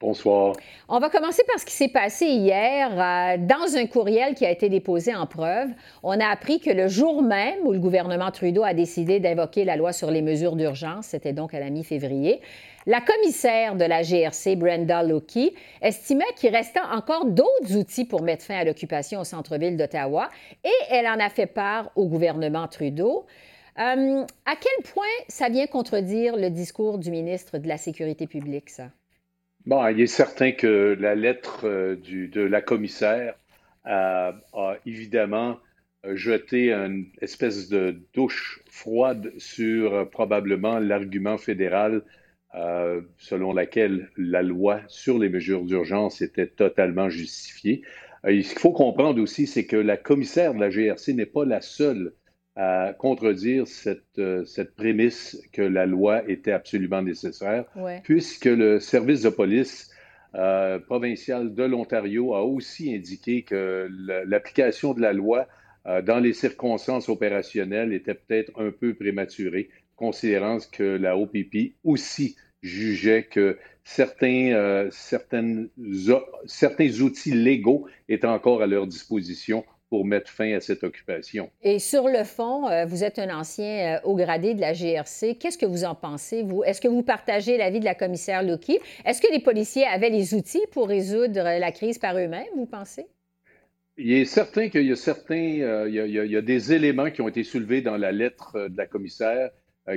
Bonsoir. 0.00 0.54
On 0.88 0.98
va 0.98 1.10
commencer 1.10 1.42
par 1.46 1.58
ce 1.58 1.66
qui 1.66 1.74
s'est 1.74 1.88
passé 1.88 2.26
hier. 2.26 2.90
Euh, 2.92 3.36
dans 3.38 3.76
un 3.76 3.86
courriel 3.86 4.34
qui 4.34 4.46
a 4.46 4.50
été 4.50 4.68
déposé 4.68 5.14
en 5.14 5.26
preuve, 5.26 5.68
on 6.02 6.18
a 6.18 6.26
appris 6.26 6.60
que 6.60 6.70
le 6.70 6.88
jour 6.88 7.22
même 7.22 7.58
où 7.64 7.72
le 7.72 7.78
gouvernement 7.78 8.30
Trudeau 8.30 8.62
a 8.62 8.74
décidé 8.74 9.20
d'invoquer 9.20 9.64
la 9.64 9.76
loi 9.76 9.92
sur 9.92 10.10
les 10.10 10.22
mesures 10.22 10.56
d'urgence, 10.56 11.06
c'était 11.06 11.32
donc 11.32 11.52
à 11.52 11.60
la 11.60 11.68
mi-février, 11.70 12.40
la 12.86 13.00
commissaire 13.00 13.74
de 13.74 13.84
la 13.84 14.02
GRC, 14.02 14.56
Brenda 14.56 15.02
Loki, 15.02 15.54
estimait 15.82 16.24
qu'il 16.36 16.54
restait 16.54 16.80
encore 16.80 17.26
d'autres 17.26 17.76
outils 17.76 18.06
pour 18.06 18.22
mettre 18.22 18.44
fin 18.44 18.56
à 18.56 18.64
l'occupation 18.64 19.20
au 19.20 19.24
centre-ville 19.24 19.76
d'Ottawa 19.76 20.30
et 20.64 20.72
elle 20.90 21.06
en 21.06 21.18
a 21.18 21.28
fait 21.28 21.46
part 21.46 21.90
au 21.96 22.06
gouvernement 22.06 22.66
Trudeau. 22.68 23.26
Euh, 23.78 24.24
à 24.46 24.56
quel 24.56 24.92
point 24.92 25.04
ça 25.28 25.48
vient 25.48 25.66
contredire 25.66 26.36
le 26.36 26.50
discours 26.50 26.98
du 26.98 27.10
ministre 27.10 27.58
de 27.58 27.68
la 27.68 27.76
Sécurité 27.76 28.26
publique, 28.26 28.70
ça? 28.70 28.88
Bon, 29.68 29.86
il 29.86 30.00
est 30.00 30.06
certain 30.06 30.52
que 30.52 30.96
la 30.98 31.14
lettre 31.14 31.66
euh, 31.66 31.94
de 31.96 32.40
la 32.40 32.62
commissaire 32.62 33.34
a, 33.84 34.32
évidemment 34.86 35.58
euh, 36.06 36.16
jeté 36.16 36.72
une 36.72 37.04
espèce 37.20 37.68
de 37.68 38.00
douche 38.14 38.62
froide 38.70 39.30
sur 39.36 39.92
euh, 39.92 40.04
probablement 40.06 40.78
l'argument 40.78 41.36
fédéral 41.36 42.02
selon 43.18 43.52
laquelle 43.52 44.10
la 44.16 44.42
loi 44.42 44.80
sur 44.88 45.18
les 45.18 45.28
mesures 45.28 45.64
d'urgence 45.64 46.22
était 46.22 46.46
totalement 46.46 47.10
justifiée. 47.10 47.82
ce 48.24 48.30
qu'il 48.30 48.58
faut 48.58 48.72
comprendre 48.72 49.20
aussi, 49.20 49.46
c'est 49.46 49.66
que 49.66 49.76
la 49.76 49.98
commissaire 49.98 50.54
de 50.54 50.60
la 50.60 50.70
GRC 50.70 51.12
n'est 51.12 51.26
pas 51.26 51.44
la 51.44 51.60
seule 51.60 52.14
à 52.58 52.92
contredire 52.92 53.68
cette, 53.68 54.18
euh, 54.18 54.44
cette 54.44 54.74
prémisse 54.74 55.40
que 55.52 55.62
la 55.62 55.86
loi 55.86 56.28
était 56.28 56.50
absolument 56.50 57.00
nécessaire, 57.00 57.64
puisque 58.02 58.46
le 58.46 58.80
service 58.80 59.22
de 59.22 59.28
police 59.28 59.90
euh, 60.34 60.80
provincial 60.80 61.54
de 61.54 61.62
l'Ontario 61.62 62.34
a 62.34 62.42
aussi 62.42 62.92
indiqué 62.92 63.42
que 63.42 63.88
l'application 64.26 64.92
de 64.92 65.00
la 65.00 65.12
loi 65.12 65.46
euh, 65.86 66.02
dans 66.02 66.18
les 66.18 66.32
circonstances 66.32 67.08
opérationnelles 67.08 67.92
était 67.92 68.14
peut-être 68.14 68.50
un 68.60 68.72
peu 68.72 68.92
prématurée, 68.92 69.68
considérant 69.94 70.58
que 70.72 70.82
la 70.82 71.16
OPP 71.16 71.74
aussi 71.84 72.34
jugeait 72.62 73.22
que 73.22 73.56
certains, 73.84 74.88
certaines, 74.90 75.68
certains 76.46 77.00
outils 77.00 77.34
légaux 77.34 77.86
étaient 78.08 78.26
encore 78.26 78.62
à 78.62 78.66
leur 78.66 78.88
disposition 78.88 79.64
pour 79.88 80.04
mettre 80.04 80.30
fin 80.30 80.52
à 80.54 80.60
cette 80.60 80.84
occupation. 80.84 81.50
Et 81.62 81.78
sur 81.78 82.08
le 82.08 82.24
fond, 82.24 82.68
euh, 82.68 82.84
vous 82.84 83.04
êtes 83.04 83.18
un 83.18 83.34
ancien 83.34 83.96
euh, 83.96 84.00
haut 84.04 84.16
gradé 84.16 84.54
de 84.54 84.60
la 84.60 84.72
GRC. 84.72 85.36
Qu'est-ce 85.36 85.58
que 85.58 85.66
vous 85.66 85.84
en 85.84 85.94
pensez, 85.94 86.42
vous? 86.42 86.62
Est-ce 86.64 86.80
que 86.80 86.88
vous 86.88 87.02
partagez 87.02 87.56
l'avis 87.56 87.80
de 87.80 87.84
la 87.84 87.94
commissaire 87.94 88.42
Lucky? 88.42 88.78
Est-ce 89.04 89.22
que 89.22 89.32
les 89.32 89.40
policiers 89.40 89.86
avaient 89.86 90.10
les 90.10 90.34
outils 90.34 90.64
pour 90.72 90.88
résoudre 90.88 91.42
la 91.42 91.72
crise 91.72 91.98
par 91.98 92.16
eux-mêmes, 92.18 92.46
vous 92.54 92.66
pensez? 92.66 93.06
Il 93.96 94.12
est 94.12 94.26
certain 94.26 94.68
qu'il 94.68 94.84
y 94.84 94.92
a 94.92 94.96
certains, 94.96 95.60
euh, 95.60 95.88
il, 95.88 96.30
y 96.30 96.36
a, 96.36 96.42
des 96.42 96.72
éléments 96.72 97.10
qui 97.10 97.22
ont 97.22 97.28
été 97.28 97.42
soulevés 97.42 97.80
dans 97.80 97.96
la 97.96 98.12
lettre 98.12 98.68
de 98.68 98.76
la 98.76 98.86
commissaire 98.86 99.50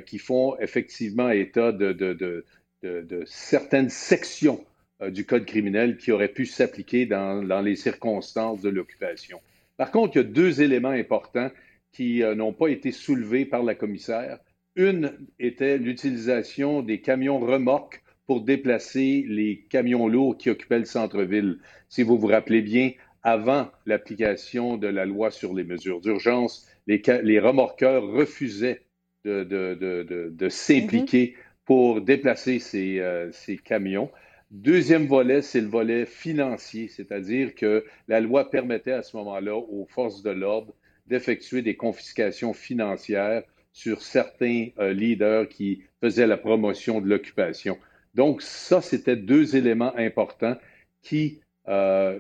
qui 0.06 0.19
font 0.19 0.58
effectivement 0.60 1.30
état 1.30 1.73
de, 1.73 1.91
de, 1.91 2.45
de 2.82 3.23
certaines 3.25 3.89
sections 3.89 4.63
du 5.06 5.25
Code 5.25 5.43
criminel 5.43 5.97
qui 5.97 6.13
auraient 6.13 6.30
pu 6.30 6.45
s'appliquer 6.45 7.06
dans, 7.06 7.43
dans 7.43 7.60
les 7.60 7.75
circonstances 7.75 8.62
de 8.62 8.69
l'occupation. 8.69 9.41
Par 9.77 9.91
contre, 9.91 10.15
il 10.15 10.19
y 10.19 10.21
a 10.21 10.25
deux 10.25 10.62
éléments 10.62 10.89
importants 10.89 11.49
qui 11.91 12.23
euh, 12.23 12.36
n'ont 12.36 12.53
pas 12.53 12.67
été 12.67 12.91
soulevés 12.91 13.45
par 13.45 13.63
la 13.63 13.75
commissaire. 13.75 14.39
Une 14.75 15.13
était 15.39 15.77
l'utilisation 15.77 16.81
des 16.81 17.01
camions 17.01 17.39
remorques 17.39 18.03
pour 18.25 18.41
déplacer 18.41 19.25
les 19.27 19.65
camions 19.69 20.07
lourds 20.07 20.38
qui 20.38 20.49
occupaient 20.49 20.79
le 20.79 20.86
centre-ville. 20.86 21.60
Si 21.89 22.03
vous 22.03 22.17
vous 22.17 22.27
rappelez 22.27 22.62
bien, 22.62 22.91
avant 23.23 23.69
l'application 23.86 24.77
de 24.77 24.88
la 24.88 25.05
loi 25.05 25.31
sur 25.31 25.53
les 25.53 25.63
mesures 25.63 25.99
d'urgence, 25.99 26.67
les, 26.88 27.39
remorqueurs 27.39 28.03
refusaient 28.07 28.81
de, 29.25 30.47
s'impliquer 30.49 31.25
mm-hmm. 31.25 31.65
pour 31.65 32.01
déplacer 32.01 32.62
euh, 32.99 33.29
ces 33.31 33.57
camions. 33.57 34.10
Deuxième 34.51 35.07
volet, 35.07 35.41
c'est 35.41 35.61
le 35.61 35.69
volet 35.69 36.05
financier, 36.05 36.89
c'est-à-dire 36.89 37.55
que 37.55 37.85
la 38.09 38.19
loi 38.19 38.49
permettait 38.49 38.91
à 38.91 39.01
ce 39.01 39.15
moment-là 39.15 39.55
aux 39.55 39.85
forces 39.85 40.23
de 40.23 40.29
l'ordre 40.29 40.73
d'effectuer 41.07 41.61
des 41.61 41.77
confiscations 41.77 42.51
financières 42.51 43.43
sur 43.71 44.01
certains 44.01 44.67
euh, 44.77 44.91
leaders 44.91 45.47
qui 45.47 45.83
faisaient 46.01 46.27
la 46.27 46.35
promotion 46.35 46.99
de 46.99 47.07
l'occupation. 47.07 47.77
Donc, 48.13 48.41
ça, 48.41 48.81
c'était 48.81 49.15
deux 49.15 49.55
éléments 49.55 49.95
importants 49.95 50.57
qui, 51.01 51.39
euh, 51.69 52.19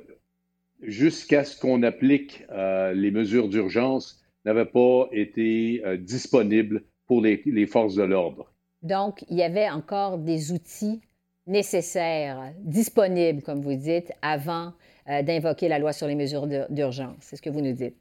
jusqu'à 0.81 1.43
ce 1.43 1.59
qu'on 1.59 1.83
applique 1.83 2.45
euh, 2.49 2.93
les 2.93 3.11
mesures 3.11 3.49
d'urgence, 3.49 4.23
n'avaient 4.45 4.63
pas 4.63 5.09
été 5.11 5.83
disponibles 5.99 6.83
pour 7.07 7.21
les 7.21 7.67
forces 7.67 7.95
de 7.95 8.03
l'ordre. 8.03 8.51
Donc, 8.83 9.25
il 9.29 9.37
y 9.37 9.43
avait 9.43 9.69
encore 9.69 10.17
des 10.17 10.53
outils 10.53 11.01
nécessaires, 11.47 12.53
disponibles, 12.59 13.41
comme 13.41 13.61
vous 13.61 13.75
dites, 13.75 14.11
avant 14.21 14.73
euh, 15.09 15.21
d'invoquer 15.21 15.67
la 15.67 15.79
loi 15.79 15.93
sur 15.93 16.07
les 16.07 16.15
mesures 16.15 16.47
d'urgence. 16.69 17.17
C'est 17.21 17.35
ce 17.35 17.41
que 17.41 17.49
vous 17.49 17.61
nous 17.61 17.73
dites. 17.73 17.95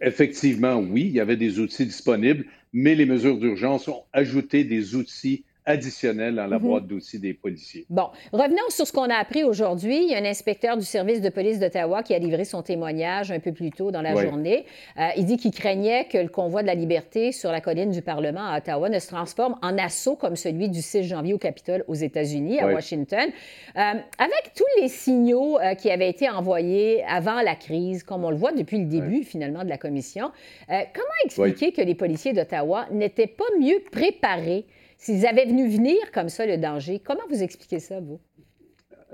Effectivement, 0.00 0.76
oui, 0.76 1.02
il 1.02 1.12
y 1.12 1.20
avait 1.20 1.36
des 1.36 1.58
outils 1.58 1.86
disponibles, 1.86 2.46
mais 2.72 2.94
les 2.94 3.06
mesures 3.06 3.38
d'urgence 3.38 3.88
ont 3.88 4.02
ajouté 4.12 4.64
des 4.64 4.94
outils 4.94 5.44
additionnel 5.66 6.36
dans 6.36 6.46
la 6.46 6.58
mhm. 6.58 6.66
boîte 6.66 6.86
d'outils 6.86 7.18
des 7.18 7.34
policiers. 7.34 7.84
Bon, 7.90 8.08
revenons 8.32 8.70
sur 8.70 8.86
ce 8.86 8.92
qu'on 8.92 9.10
a 9.10 9.16
appris 9.16 9.42
aujourd'hui. 9.42 10.04
Il 10.04 10.10
y 10.10 10.14
a 10.14 10.18
un 10.18 10.24
inspecteur 10.24 10.76
du 10.76 10.84
service 10.84 11.20
de 11.20 11.28
police 11.28 11.58
d'Ottawa 11.58 12.04
qui 12.04 12.14
a 12.14 12.18
livré 12.18 12.44
son 12.44 12.62
témoignage 12.62 13.32
un 13.32 13.40
peu 13.40 13.52
plus 13.52 13.70
tôt 13.70 13.90
dans 13.90 14.02
la 14.02 14.14
journée. 14.14 14.64
Euh, 14.98 15.08
il 15.16 15.26
dit 15.26 15.36
qu'il 15.36 15.50
craignait 15.50 16.06
que 16.06 16.18
le 16.18 16.28
convoi 16.28 16.62
de 16.62 16.68
la 16.68 16.74
liberté 16.74 17.32
sur 17.32 17.50
la 17.50 17.60
colline 17.60 17.90
du 17.90 18.00
Parlement 18.00 18.46
à 18.46 18.58
Ottawa 18.58 18.88
ne 18.88 18.98
se 19.00 19.08
transforme 19.08 19.56
en 19.60 19.76
assaut 19.76 20.14
comme 20.14 20.36
celui 20.36 20.68
du 20.68 20.80
6 20.80 21.02
janvier 21.02 21.34
au 21.34 21.38
Capitole 21.38 21.84
aux 21.88 21.94
États-Unis, 21.94 22.60
à 22.60 22.68
Washington. 22.68 23.28
Euh, 23.76 23.80
avec 24.18 24.52
tous 24.54 24.80
les 24.80 24.88
signaux 24.88 25.58
euh, 25.58 25.74
qui 25.74 25.90
avaient 25.90 26.08
été 26.08 26.30
envoyés 26.30 27.02
avant 27.08 27.42
la 27.42 27.56
crise, 27.56 28.04
comme 28.04 28.24
on 28.24 28.30
le 28.30 28.36
voit 28.36 28.52
depuis 28.52 28.78
le 28.78 28.86
début 28.86 29.24
finalement 29.24 29.64
de 29.64 29.68
la 29.68 29.78
commission, 29.78 30.30
comment 30.68 31.06
expliquer 31.24 31.72
que 31.72 31.82
les 31.82 31.94
policiers 31.94 32.32
d'Ottawa 32.32 32.86
n'étaient 32.92 33.26
pas 33.26 33.44
mieux 33.58 33.82
préparés 33.90 34.64
S'ils 34.98 35.26
avaient 35.26 35.46
venu 35.46 35.68
venir 35.68 35.96
comme 36.12 36.28
ça, 36.28 36.46
le 36.46 36.56
danger, 36.56 37.00
comment 37.04 37.26
vous 37.28 37.42
expliquez 37.42 37.80
ça, 37.80 38.00
vous? 38.00 38.20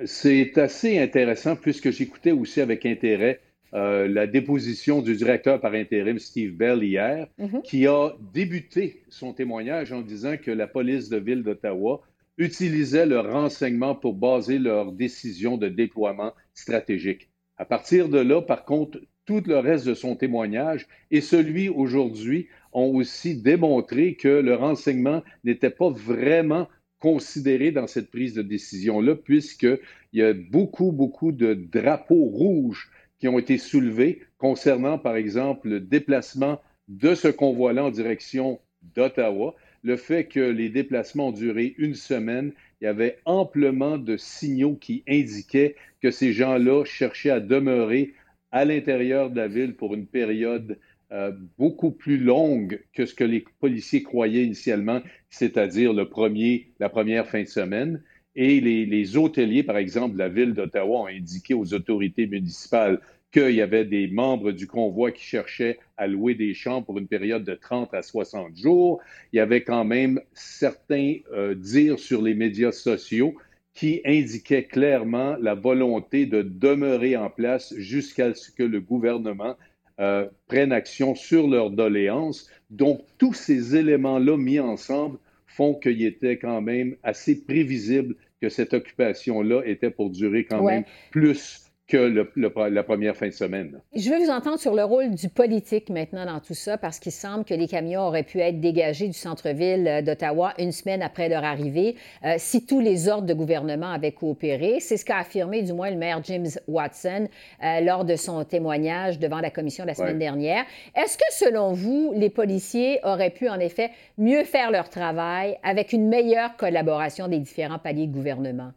C'est 0.05 0.57
assez 0.59 0.99
intéressant 0.99 1.57
puisque 1.57 1.91
j'écoutais 1.91 2.33
aussi 2.33 2.61
avec 2.61 2.87
intérêt 2.87 3.41
euh, 3.75 4.07
la 4.07 4.27
déposition 4.27 5.01
du 5.01 5.17
directeur 5.17 5.61
par 5.61 5.73
intérim 5.73 6.19
Steve 6.19 6.53
Bell 6.53 6.83
hier, 6.83 7.27
mm-hmm. 7.39 7.63
qui 7.63 7.87
a 7.87 8.11
débuté 8.35 9.03
son 9.09 9.33
témoignage 9.33 9.93
en 9.93 10.03
disant 10.03 10.37
que 10.37 10.51
la 10.51 10.67
police 10.67 11.09
de 11.09 11.17
ville 11.17 11.43
d'Ottawa 11.43 12.03
utilisait 12.37 13.07
le 13.07 13.21
renseignement 13.21 13.95
pour 13.95 14.15
baser 14.15 14.59
leurs 14.59 14.93
décisions 14.93 15.57
de 15.57 15.69
déploiement 15.69 16.33
stratégique. 16.53 17.31
À 17.57 17.65
partir 17.65 18.09
de 18.09 18.19
là, 18.19 18.43
par 18.43 18.65
contre, 18.65 18.99
tout 19.25 19.43
le 19.47 19.59
reste 19.59 19.87
de 19.87 19.95
son 19.95 20.17
témoignage 20.17 20.87
et 21.11 21.21
celui 21.21 21.69
aujourd'hui 21.69 22.49
ont 22.73 22.95
aussi 22.95 23.35
démontré 23.35 24.15
que 24.15 24.29
le 24.29 24.55
renseignement 24.55 25.23
n'était 25.45 25.71
pas 25.71 25.91
vraiment 25.91 26.69
considéré 26.99 27.73
dans 27.73 27.87
cette 27.87 28.11
prise 28.11 28.35
de 28.35 28.43
décision-là, 28.43 29.17
puisqu'il 29.17 29.79
y 30.13 30.23
a 30.23 30.33
beaucoup, 30.33 30.93
beaucoup 30.93 31.33
de 31.33 31.55
drapeaux 31.55 32.27
rouges 32.27 32.91
qui 33.19 33.29
ont 33.29 33.39
été 33.39 33.59
soulevés 33.59 34.23
concernant, 34.39 34.99
par 34.99 35.17
exemple, 35.17 35.69
le 35.69 35.81
déplacement 35.81 36.61
de 36.89 37.15
ce 37.15 37.29
convoi-là 37.29 37.85
en 37.85 37.91
direction 37.91 38.61
d'Ottawa, 38.95 39.55
le 39.83 39.97
fait 39.97 40.27
que 40.27 40.41
les 40.41 40.69
déplacements 40.69 41.29
ont 41.29 41.33
duré 41.33 41.75
une 41.79 41.95
semaine, 41.95 42.53
il 42.81 42.85
y 42.85 42.89
avait 42.89 43.19
amplement 43.25 43.99
de 43.99 44.17
signaux 44.17 44.75
qui 44.75 45.03
indiquaient 45.09 45.77
que 46.01 46.11
ces 46.11 46.33
gens-là 46.33 46.85
cherchaient 46.85 47.31
à 47.31 47.41
demeurer 47.41 48.15
à 48.53 48.65
l'intérieur 48.65 49.31
de 49.31 49.37
la 49.37 49.49
ville 49.49 49.75
pour 49.75 49.95
une 49.95 50.07
période 50.07 50.79
euh, 51.13 51.31
beaucoup 51.59 51.91
plus 51.91 52.17
longue 52.17 52.83
que 52.95 53.05
ce 53.05 53.15
que 53.15 53.25
les 53.25 53.45
policiers 53.61 54.03
croyaient 54.03 54.45
initialement, 54.45 55.03
c'est-à-dire 55.29 55.93
le 55.93 56.09
premier, 56.09 56.71
la 56.81 56.89
première 56.89 57.27
fin 57.27 57.43
de 57.43 57.49
semaine. 57.49 58.03
Et 58.35 58.61
les, 58.61 59.17
hôteliers, 59.19 59.63
par 59.63 59.77
exemple, 59.77 60.15
de 60.15 60.19
la 60.19 60.31
ville 60.31 60.55
d'Ottawa 60.55 61.03
ont 61.03 61.07
indiqué 61.07 61.53
aux 61.53 61.75
autorités 61.75 62.27
municipales 62.27 62.99
qu'il 63.31 63.51
y 63.51 63.61
avait 63.61 63.85
des 63.85 64.09
membres 64.09 64.53
du 64.53 64.67
convoi 64.67 65.13
qui 65.13 65.25
cherchaient 65.25 65.79
à 65.99 66.07
louer 66.07 66.35
des 66.35 66.55
champs 66.55 66.83
pour 66.83 66.99
une 66.99 67.09
période 67.09 67.45
de 67.45 67.55
30 67.55 67.93
à 67.93 68.01
60 68.01 68.57
jours. 68.57 69.03
Il 69.35 69.37
y 69.37 69.41
avait 69.41 69.65
quand 69.65 69.85
même 69.85 70.19
certains 70.33 71.17
euh, 71.33 71.55
dires 71.55 71.99
sur 71.99 72.23
les 72.23 72.33
médias 72.33 72.73
sociaux 72.73 73.35
qui 73.75 74.01
indiquaient 74.07 74.65
clairement 74.65 75.37
la 75.41 75.55
volonté 75.55 76.25
de 76.25 76.41
demeurer 76.41 77.17
en 77.19 77.29
place 77.29 77.75
jusqu'à 77.77 78.35
ce 78.35 78.51
que 78.51 78.63
le 78.63 78.81
gouvernement 78.81 79.57
euh, 80.01 80.29
prenne 80.49 80.73
action 80.73 81.15
sur 81.15 81.49
leurs 81.49 81.71
doléances. 81.71 82.49
Donc, 82.71 83.03
tous 83.19 83.35
ces 83.35 83.77
éléments-là 83.77 84.37
mis 84.37 84.61
ensemble 84.61 85.19
font 85.47 85.75
qu'il 85.75 86.03
était 86.05 86.39
quand 86.39 86.61
même 86.63 86.97
assez 87.03 87.45
prévisible 87.45 88.17
que 88.41 88.49
cette 88.49 88.75
occupation-là 88.75 89.63
était 89.67 89.91
pour 89.91 90.11
durer 90.11 90.45
quand 90.45 90.65
même 90.65 90.85
plus 91.11 91.72
que 91.93 92.27
la 92.71 92.83
première 92.83 93.15
fin 93.15 93.27
de 93.27 93.33
semaine. 93.33 93.79
Je 93.95 94.09
veux 94.09 94.19
vous 94.19 94.31
entendre 94.31 94.59
sur 94.59 94.75
le 94.75 94.83
rôle 94.83 95.11
du 95.15 95.29
politique 95.29 95.91
maintenant 95.91 96.25
dans 96.25 96.41
tout 96.41 96.55
ça, 96.55 96.79
parce 96.79 96.99
qu'il 96.99 97.13
semble 97.13 97.45
que 97.45 97.53
les 97.53 97.69
camions 97.69 98.01
auraient 98.01 98.23
pu 98.23 98.41
être 98.41 98.61
dégagés 98.61 99.09
du 99.09 99.13
centre-ville 99.13 99.87
euh, 99.87 100.01
d'Ottawa 100.01 100.55
une 100.59 100.73
semaine 100.73 101.03
après 101.03 101.29
leur 101.29 101.45
arrivée, 101.45 101.97
euh, 102.25 102.37
si 102.39 102.65
tous 102.65 102.81
les 102.81 103.09
ordres 103.09 103.27
de 103.27 103.35
gouvernement 103.35 103.91
avaient 103.91 104.13
coopéré. 104.13 104.81
C'est 104.81 104.97
ce 104.97 105.05
qu'a 105.05 105.19
affirmé 105.19 105.61
du 105.61 105.75
moins 105.75 105.91
le 105.91 105.99
maire 105.99 106.23
James 106.25 106.49
Watson 106.67 107.29
euh, 107.63 107.81
lors 107.81 108.07
de 108.07 108.17
son 108.17 108.43
témoignage 108.45 109.19
devant 109.19 109.41
la 109.41 109.51
commission 109.51 109.85
la 109.85 109.95
semaine 109.95 110.19
dernière. 110.19 110.65
Est-ce 110.97 111.19
que, 111.19 111.31
selon 111.31 111.75
vous, 111.75 112.15
les 112.17 112.31
policiers 112.31 113.01
auraient 113.05 113.29
pu 113.29 113.51
en 113.51 113.61
effet 113.61 113.91
mieux 114.17 114.45
faire 114.45 114.71
leur 114.71 114.89
travail 114.89 115.59
avec 115.63 115.93
une 115.93 116.09
meilleure 116.09 116.57
collaboration 116.57 117.29
des 117.29 117.39
différents 117.39 117.79
paliers 117.79 118.07
de 118.07 118.13
gouvernement? 118.13 118.73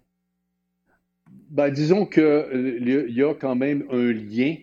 Ben, 1.50 1.70
disons 1.70 2.06
qu'il 2.06 2.24
euh, 2.24 3.06
y 3.10 3.24
a 3.24 3.34
quand 3.34 3.56
même 3.56 3.86
un 3.92 4.12
lien 4.12 4.56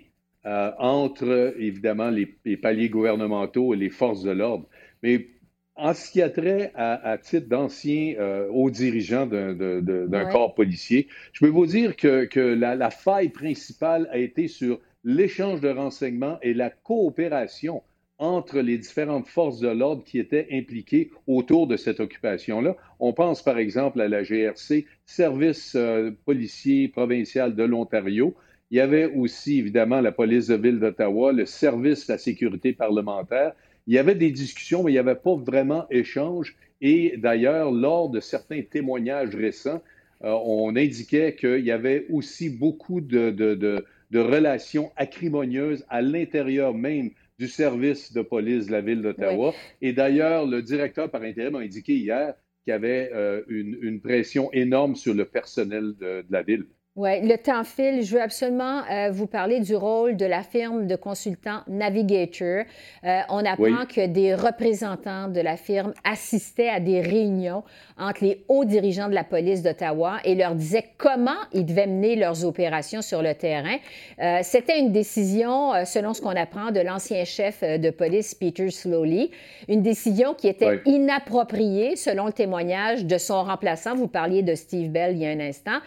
euh, 0.46 0.72
entre, 0.78 1.54
évidemment, 1.58 2.10
les, 2.10 2.26
paliers 2.56 2.88
gouvernementaux 2.88 3.74
et 3.74 3.76
les 3.76 3.90
forces 3.90 4.22
de 4.22 4.32
l'ordre. 4.32 4.68
Mais 5.02 5.28
en 5.76 5.94
ce 5.94 6.10
qui 6.10 6.20
a 6.20 6.28
trait 6.28 6.72
à, 6.74 7.16
titre 7.18 7.48
d'ancien 7.48 8.14
euh, 8.18 8.48
haut 8.50 8.70
dirigeant 8.70 9.26
d'un 9.26 10.24
corps 10.30 10.54
policier, 10.54 11.08
je 11.32 11.40
peux 11.40 11.50
vous 11.50 11.66
dire 11.66 11.96
que, 11.96 12.54
la, 12.54 12.90
faille 12.90 13.30
principale 13.30 14.08
a 14.10 14.18
été 14.18 14.48
sur 14.48 14.80
l'échange 15.04 15.60
de 15.60 15.68
renseignements 15.68 16.38
et 16.42 16.52
la 16.54 16.70
coopération 16.70 17.82
entre 18.22 18.60
les 18.60 18.78
différentes 18.78 19.26
forces 19.26 19.58
de 19.58 19.68
l'ordre 19.68 20.04
qui 20.04 20.20
étaient 20.20 20.46
impliquées 20.52 21.10
autour 21.26 21.66
de 21.66 21.76
cette 21.76 21.98
occupation-là. 21.98 22.76
On 23.00 23.12
pense 23.12 23.42
par 23.42 23.58
exemple 23.58 24.00
à 24.00 24.06
la 24.06 24.22
GRC, 24.22 24.86
Service 25.06 25.74
euh, 25.74 26.12
policier 26.24 26.86
provincial 26.86 27.56
de 27.56 27.64
l'Ontario. 27.64 28.36
Il 28.70 28.76
y 28.76 28.80
avait 28.80 29.06
aussi 29.06 29.58
évidemment 29.58 30.00
la 30.00 30.12
police 30.12 30.46
de 30.46 30.54
ville 30.54 30.78
d'Ottawa, 30.78 31.32
le 31.32 31.46
service 31.46 32.06
de 32.06 32.12
la 32.12 32.18
sécurité 32.18 32.72
parlementaire. 32.72 33.54
Il 33.88 33.94
y 33.94 33.98
avait 33.98 34.14
des 34.14 34.30
discussions, 34.30 34.84
mais 34.84 34.92
il 34.92 34.94
n'y 34.94 35.00
avait 35.00 35.16
pas 35.16 35.34
vraiment 35.34 35.86
échange. 35.90 36.54
Et 36.80 37.16
d'ailleurs, 37.16 37.72
lors 37.72 38.08
de 38.08 38.20
certains 38.20 38.62
témoignages 38.62 39.34
récents, 39.34 39.82
euh, 40.22 40.30
on 40.44 40.76
indiquait 40.76 41.34
qu'il 41.34 41.64
y 41.64 41.72
avait 41.72 42.06
aussi 42.08 42.50
beaucoup 42.50 43.00
de, 43.00 43.30
de 43.30 44.18
relations 44.20 44.92
acrimonieuses 44.96 45.84
à 45.88 46.02
l'intérieur 46.02 46.72
même 46.72 47.10
du 47.38 47.48
service 47.48 48.12
de 48.12 48.22
police 48.22 48.66
de 48.66 48.72
la 48.72 48.80
ville 48.80 49.02
d'Ottawa. 49.02 49.54
Et 49.80 49.92
d'ailleurs, 49.92 50.46
le 50.46 50.62
directeur 50.62 51.10
par 51.10 51.22
intérim 51.22 51.54
a 51.56 51.60
indiqué 51.60 51.94
hier 51.94 52.34
qu'il 52.64 52.70
y 52.70 52.74
avait 52.74 53.10
euh, 53.12 53.42
une, 53.48 54.00
pression 54.00 54.52
énorme 54.52 54.94
sur 54.94 55.14
le 55.14 55.24
personnel 55.24 55.94
de 55.96 56.24
la 56.30 56.42
ville. 56.42 56.66
Oui, 56.94 57.22
le 57.22 57.38
temps 57.38 57.64
file. 57.64 58.02
Je 58.02 58.14
veux 58.14 58.20
absolument 58.20 58.82
euh, 58.90 59.10
vous 59.10 59.26
parler 59.26 59.60
du 59.60 59.74
rôle 59.74 60.14
de 60.14 60.26
la 60.26 60.42
firme 60.42 60.86
de 60.86 60.94
consultants 60.94 61.60
Navigator. 61.66 62.64
Euh, 63.04 63.20
on 63.30 63.42
apprend 63.46 63.86
que 63.86 64.06
des 64.06 64.34
représentants 64.34 65.28
de 65.28 65.40
la 65.40 65.56
firme 65.56 65.94
assistaient 66.04 66.68
à 66.68 66.80
des 66.80 67.00
réunions 67.00 67.64
entre 67.98 68.22
les 68.26 68.44
hauts 68.46 68.66
dirigeants 68.66 69.08
de 69.08 69.14
la 69.14 69.24
police 69.24 69.62
d'Ottawa 69.62 70.18
et 70.26 70.34
leur 70.34 70.54
disaient 70.54 70.84
comment 70.98 71.30
ils 71.54 71.64
devaient 71.64 71.86
mener 71.86 72.14
leurs 72.14 72.44
opérations 72.44 73.00
sur 73.00 73.22
le 73.22 73.34
terrain. 73.34 73.78
Euh, 74.20 74.40
C'était 74.42 74.78
une 74.78 74.92
décision, 74.92 75.72
selon 75.86 76.12
ce 76.12 76.20
qu'on 76.20 76.36
apprend, 76.36 76.72
de 76.72 76.80
l'ancien 76.80 77.24
chef 77.24 77.62
de 77.62 77.88
police 77.88 78.34
Peter 78.34 78.68
Slowly, 78.68 79.30
une 79.66 79.80
décision 79.80 80.34
qui 80.34 80.46
était 80.46 80.82
inappropriée, 80.84 81.96
selon 81.96 82.26
le 82.26 82.32
témoignage 82.32 83.06
de 83.06 83.16
son 83.16 83.44
remplaçant. 83.44 83.94
Vous 83.94 84.08
parliez 84.08 84.42
de 84.42 84.54
Steve 84.54 84.90
Bell 84.90 85.12
il 85.16 85.22
y 85.22 85.26
a 85.26 85.30
un 85.30 85.40
instant. 85.40 85.80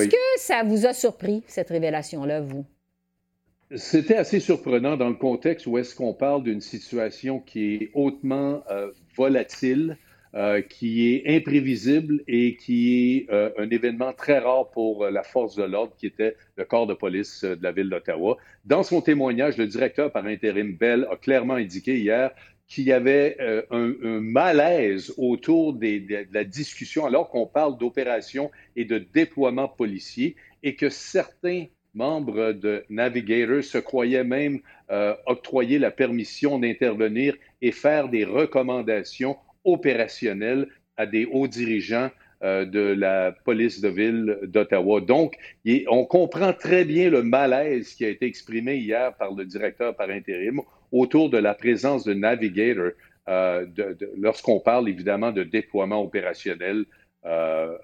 Est-ce 0.00 0.10
que 0.10 0.40
ça 0.40 0.62
vous 0.64 0.86
a 0.86 0.92
surpris, 0.92 1.42
cette 1.46 1.68
révélation-là, 1.68 2.40
vous? 2.40 2.64
C'était 3.74 4.16
assez 4.16 4.40
surprenant 4.40 4.96
dans 4.96 5.08
le 5.08 5.14
contexte 5.14 5.66
où 5.66 5.76
est-ce 5.76 5.94
qu'on 5.94 6.14
parle 6.14 6.42
d'une 6.42 6.62
situation 6.62 7.38
qui 7.38 7.74
est 7.74 7.90
hautement 7.92 8.62
euh, 8.70 8.90
volatile, 9.14 9.98
euh, 10.34 10.62
qui 10.62 11.12
est 11.12 11.36
imprévisible 11.36 12.22
et 12.26 12.56
qui 12.56 13.26
est 13.28 13.32
euh, 13.32 13.50
un 13.58 13.68
événement 13.68 14.14
très 14.14 14.38
rare 14.38 14.70
pour 14.70 15.06
la 15.10 15.22
force 15.22 15.54
de 15.54 15.64
l'ordre, 15.64 15.92
qui 15.98 16.06
était 16.06 16.34
le 16.56 16.64
corps 16.64 16.86
de 16.86 16.94
police 16.94 17.44
de 17.44 17.62
la 17.62 17.72
ville 17.72 17.90
d'Ottawa. 17.90 18.38
Dans 18.64 18.82
son 18.82 19.02
témoignage, 19.02 19.58
le 19.58 19.66
directeur 19.66 20.12
par 20.12 20.24
intérim 20.24 20.74
Bell 20.74 21.06
a 21.10 21.16
clairement 21.16 21.54
indiqué 21.54 21.98
hier 21.98 22.30
qu'il 22.68 22.84
y 22.84 22.92
avait 22.92 23.36
euh, 23.40 23.62
un, 23.70 24.20
malaise 24.20 25.12
autour 25.16 25.72
de 25.72 26.32
la 26.32 26.44
discussion 26.44 27.06
alors 27.06 27.30
qu'on 27.30 27.46
parle 27.46 27.78
d'opération 27.78 28.50
et 28.76 28.84
de 28.84 28.98
déploiement 28.98 29.68
policier 29.68 30.36
et 30.62 30.76
que 30.76 30.90
certains 30.90 31.64
membres 31.94 32.52
de 32.52 32.84
Navigator 32.90 33.64
se 33.64 33.78
croyaient 33.78 34.22
même 34.22 34.60
euh, 34.90 35.14
octroyer 35.26 35.78
la 35.78 35.90
permission 35.90 36.58
d'intervenir 36.58 37.34
et 37.62 37.72
faire 37.72 38.08
des 38.08 38.24
recommandations 38.24 39.36
opérationnelles 39.64 40.68
à 40.96 41.06
des 41.06 41.24
hauts 41.24 41.48
dirigeants 41.48 42.10
euh, 42.44 42.66
de 42.66 42.80
la 42.80 43.32
police 43.32 43.80
de 43.80 43.88
ville 43.88 44.38
d'Ottawa. 44.42 45.00
Donc, 45.00 45.36
on 45.88 46.04
comprend 46.04 46.52
très 46.52 46.84
bien 46.84 47.08
le 47.10 47.22
malaise 47.22 47.94
qui 47.94 48.04
a 48.04 48.08
été 48.10 48.26
exprimé 48.26 48.76
hier 48.76 49.14
par 49.16 49.34
le 49.34 49.44
directeur 49.44 49.96
par 49.96 50.10
intérim 50.10 50.60
autour 50.92 51.30
de 51.30 51.38
la 51.38 51.54
présence 51.54 52.04
de 52.04 52.14
Navigator 52.14 52.90
euh, 53.28 53.66
lorsqu'on 54.16 54.60
parle 54.60 54.88
évidemment 54.88 55.32
de 55.32 55.42
déploiement 55.42 56.02
opérationnel 56.02 56.84
euh, 57.24 57.76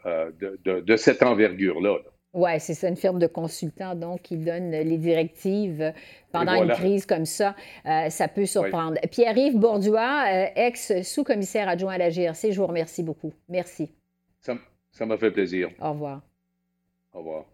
de, 0.64 0.96
cette 0.96 1.22
envergure-là. 1.22 1.98
Oui, 2.32 2.50
c'est 2.58 2.74
ça, 2.74 2.88
une 2.88 2.96
firme 2.96 3.20
de 3.20 3.28
consultants, 3.28 3.94
donc, 3.94 4.22
qui 4.22 4.36
donne 4.36 4.70
les 4.70 4.98
directives 4.98 5.92
pendant 6.32 6.64
une 6.64 6.72
crise 6.72 7.06
comme 7.06 7.26
ça. 7.26 7.54
ça 7.84 8.26
peut 8.26 8.46
surprendre. 8.46 8.98
Pierre-Yves 9.08 9.56
Bourdois, 9.56 10.24
ex-sous-commissaire 10.56 11.68
adjoint 11.68 11.92
à 11.92 11.98
la 11.98 12.10
GRC, 12.10 12.50
je 12.50 12.58
vous 12.58 12.66
remercie 12.66 13.04
beaucoup. 13.04 13.32
Merci. 13.48 13.92
Ça 14.94 15.06
m'a 15.06 15.18
fait 15.18 15.32
plaisir. 15.32 15.70
Au 15.80 15.90
revoir. 15.90 16.22
Au 17.12 17.18
revoir. 17.18 17.53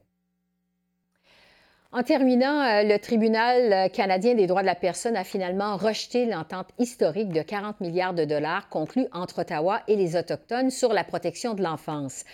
En 1.92 2.05
terminant, 2.05 2.62
euh, 2.62 2.85
le 2.85 3.00
tribunal 3.00 3.90
canadien 3.90 4.37
des 4.37 4.46
droits 4.46 4.61
de 4.61 4.66
la 4.66 4.76
personne 4.76 5.16
a 5.16 5.24
finalement 5.24 5.76
rejeté 5.76 6.24
l'entente 6.24 6.68
historique 6.79 7.31
de 7.31 7.42
40 7.42 7.81
milliards 7.81 8.14
de 8.14 8.24
dollars 8.24 8.68
conclue 8.68 9.09
entre 9.11 9.40
Ottawa 9.40 9.81
et 9.88 9.96
les 9.96 10.14
Autochtones 10.14 10.70
sur 10.70 10.92
la 10.92 11.03
protection 11.03 11.55
de 11.55 11.64
l'enfance. 11.64 12.24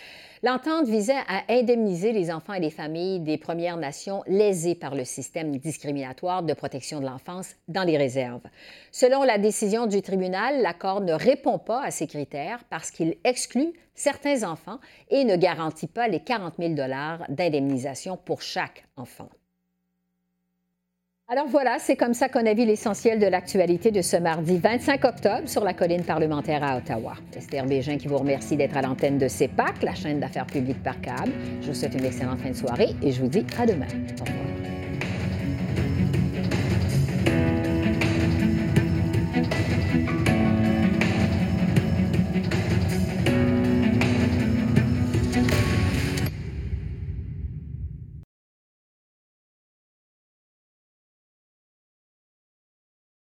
L'entente 0.43 0.85
visait 0.85 1.23
à 1.27 1.41
indemniser 1.49 2.11
les 2.11 2.31
enfants 2.31 2.53
et 2.53 2.59
les 2.59 2.69
familles 2.69 3.19
des 3.19 3.39
Premières 3.39 3.77
Nations 3.77 4.21
lésées 4.27 4.75
par 4.75 4.93
le 4.93 5.03
système 5.03 5.57
discriminatoire 5.57 6.43
de 6.43 6.53
protection 6.53 6.99
de 6.99 7.07
l'enfance 7.07 7.55
dans 7.67 7.83
les 7.83 7.97
réserves. 7.97 8.45
Selon 8.91 9.23
la 9.23 9.39
décision 9.39 9.87
du 9.87 10.03
tribunal, 10.03 10.61
l'accord 10.61 11.01
ne 11.01 11.13
répond 11.13 11.57
pas 11.57 11.83
à 11.83 11.89
ces 11.89 12.05
critères 12.05 12.63
parce 12.69 12.91
qu'il 12.91 13.15
exclut 13.23 13.73
certains 13.95 14.47
enfants 14.47 14.79
et 15.09 15.23
ne 15.23 15.35
garantit 15.35 15.87
pas 15.87 16.07
les 16.07 16.19
40 16.19 16.53
000 16.59 16.75
dollars 16.75 17.25
d'indemnisation 17.29 18.17
pour 18.17 18.43
chaque 18.43 18.85
enfant. 18.97 19.29
Alors 21.29 21.47
voilà, 21.47 21.77
c'est 21.77 21.97
comme 21.97 22.13
ça 22.13 22.29
qu'on 22.29 22.45
a 22.45 22.53
vu 22.53 22.63
l'essentiel 22.63 23.19
de 23.19 23.25
l'actualité 23.25 23.91
de 23.91 24.01
ce 24.01 24.15
mardi 24.15 24.59
25 24.59 25.03
octobre 25.03 25.41
sur 25.45 25.61
la 25.65 25.73
colline 25.73 26.05
parlementaire 26.05 26.63
à 26.63 26.77
Ottawa. 26.77 27.15
Esther 27.35 27.65
Bégin 27.65 27.97
qui 27.97 28.07
vous 28.07 28.17
remercie 28.17 28.55
d'être 28.55 28.77
à 28.77 28.81
l'antenne 28.81 29.17
de 29.17 29.27
CEPAC, 29.27 29.83
la 29.83 29.93
chaîne 29.93 30.21
d'affaires 30.21 30.45
publiques 30.45 30.81
par 30.81 31.01
câble. 31.01 31.33
Je 31.59 31.67
vous 31.67 31.73
souhaite 31.73 31.95
une 31.95 32.05
excellente 32.05 32.39
fin 32.39 32.51
de 32.51 32.55
soirée 32.55 32.95
et 33.03 33.11
je 33.11 33.21
vous 33.21 33.27
dis 33.27 33.45
à 33.59 33.65
demain. 33.65 33.87
Au 34.21 34.23
revoir. 34.23 34.47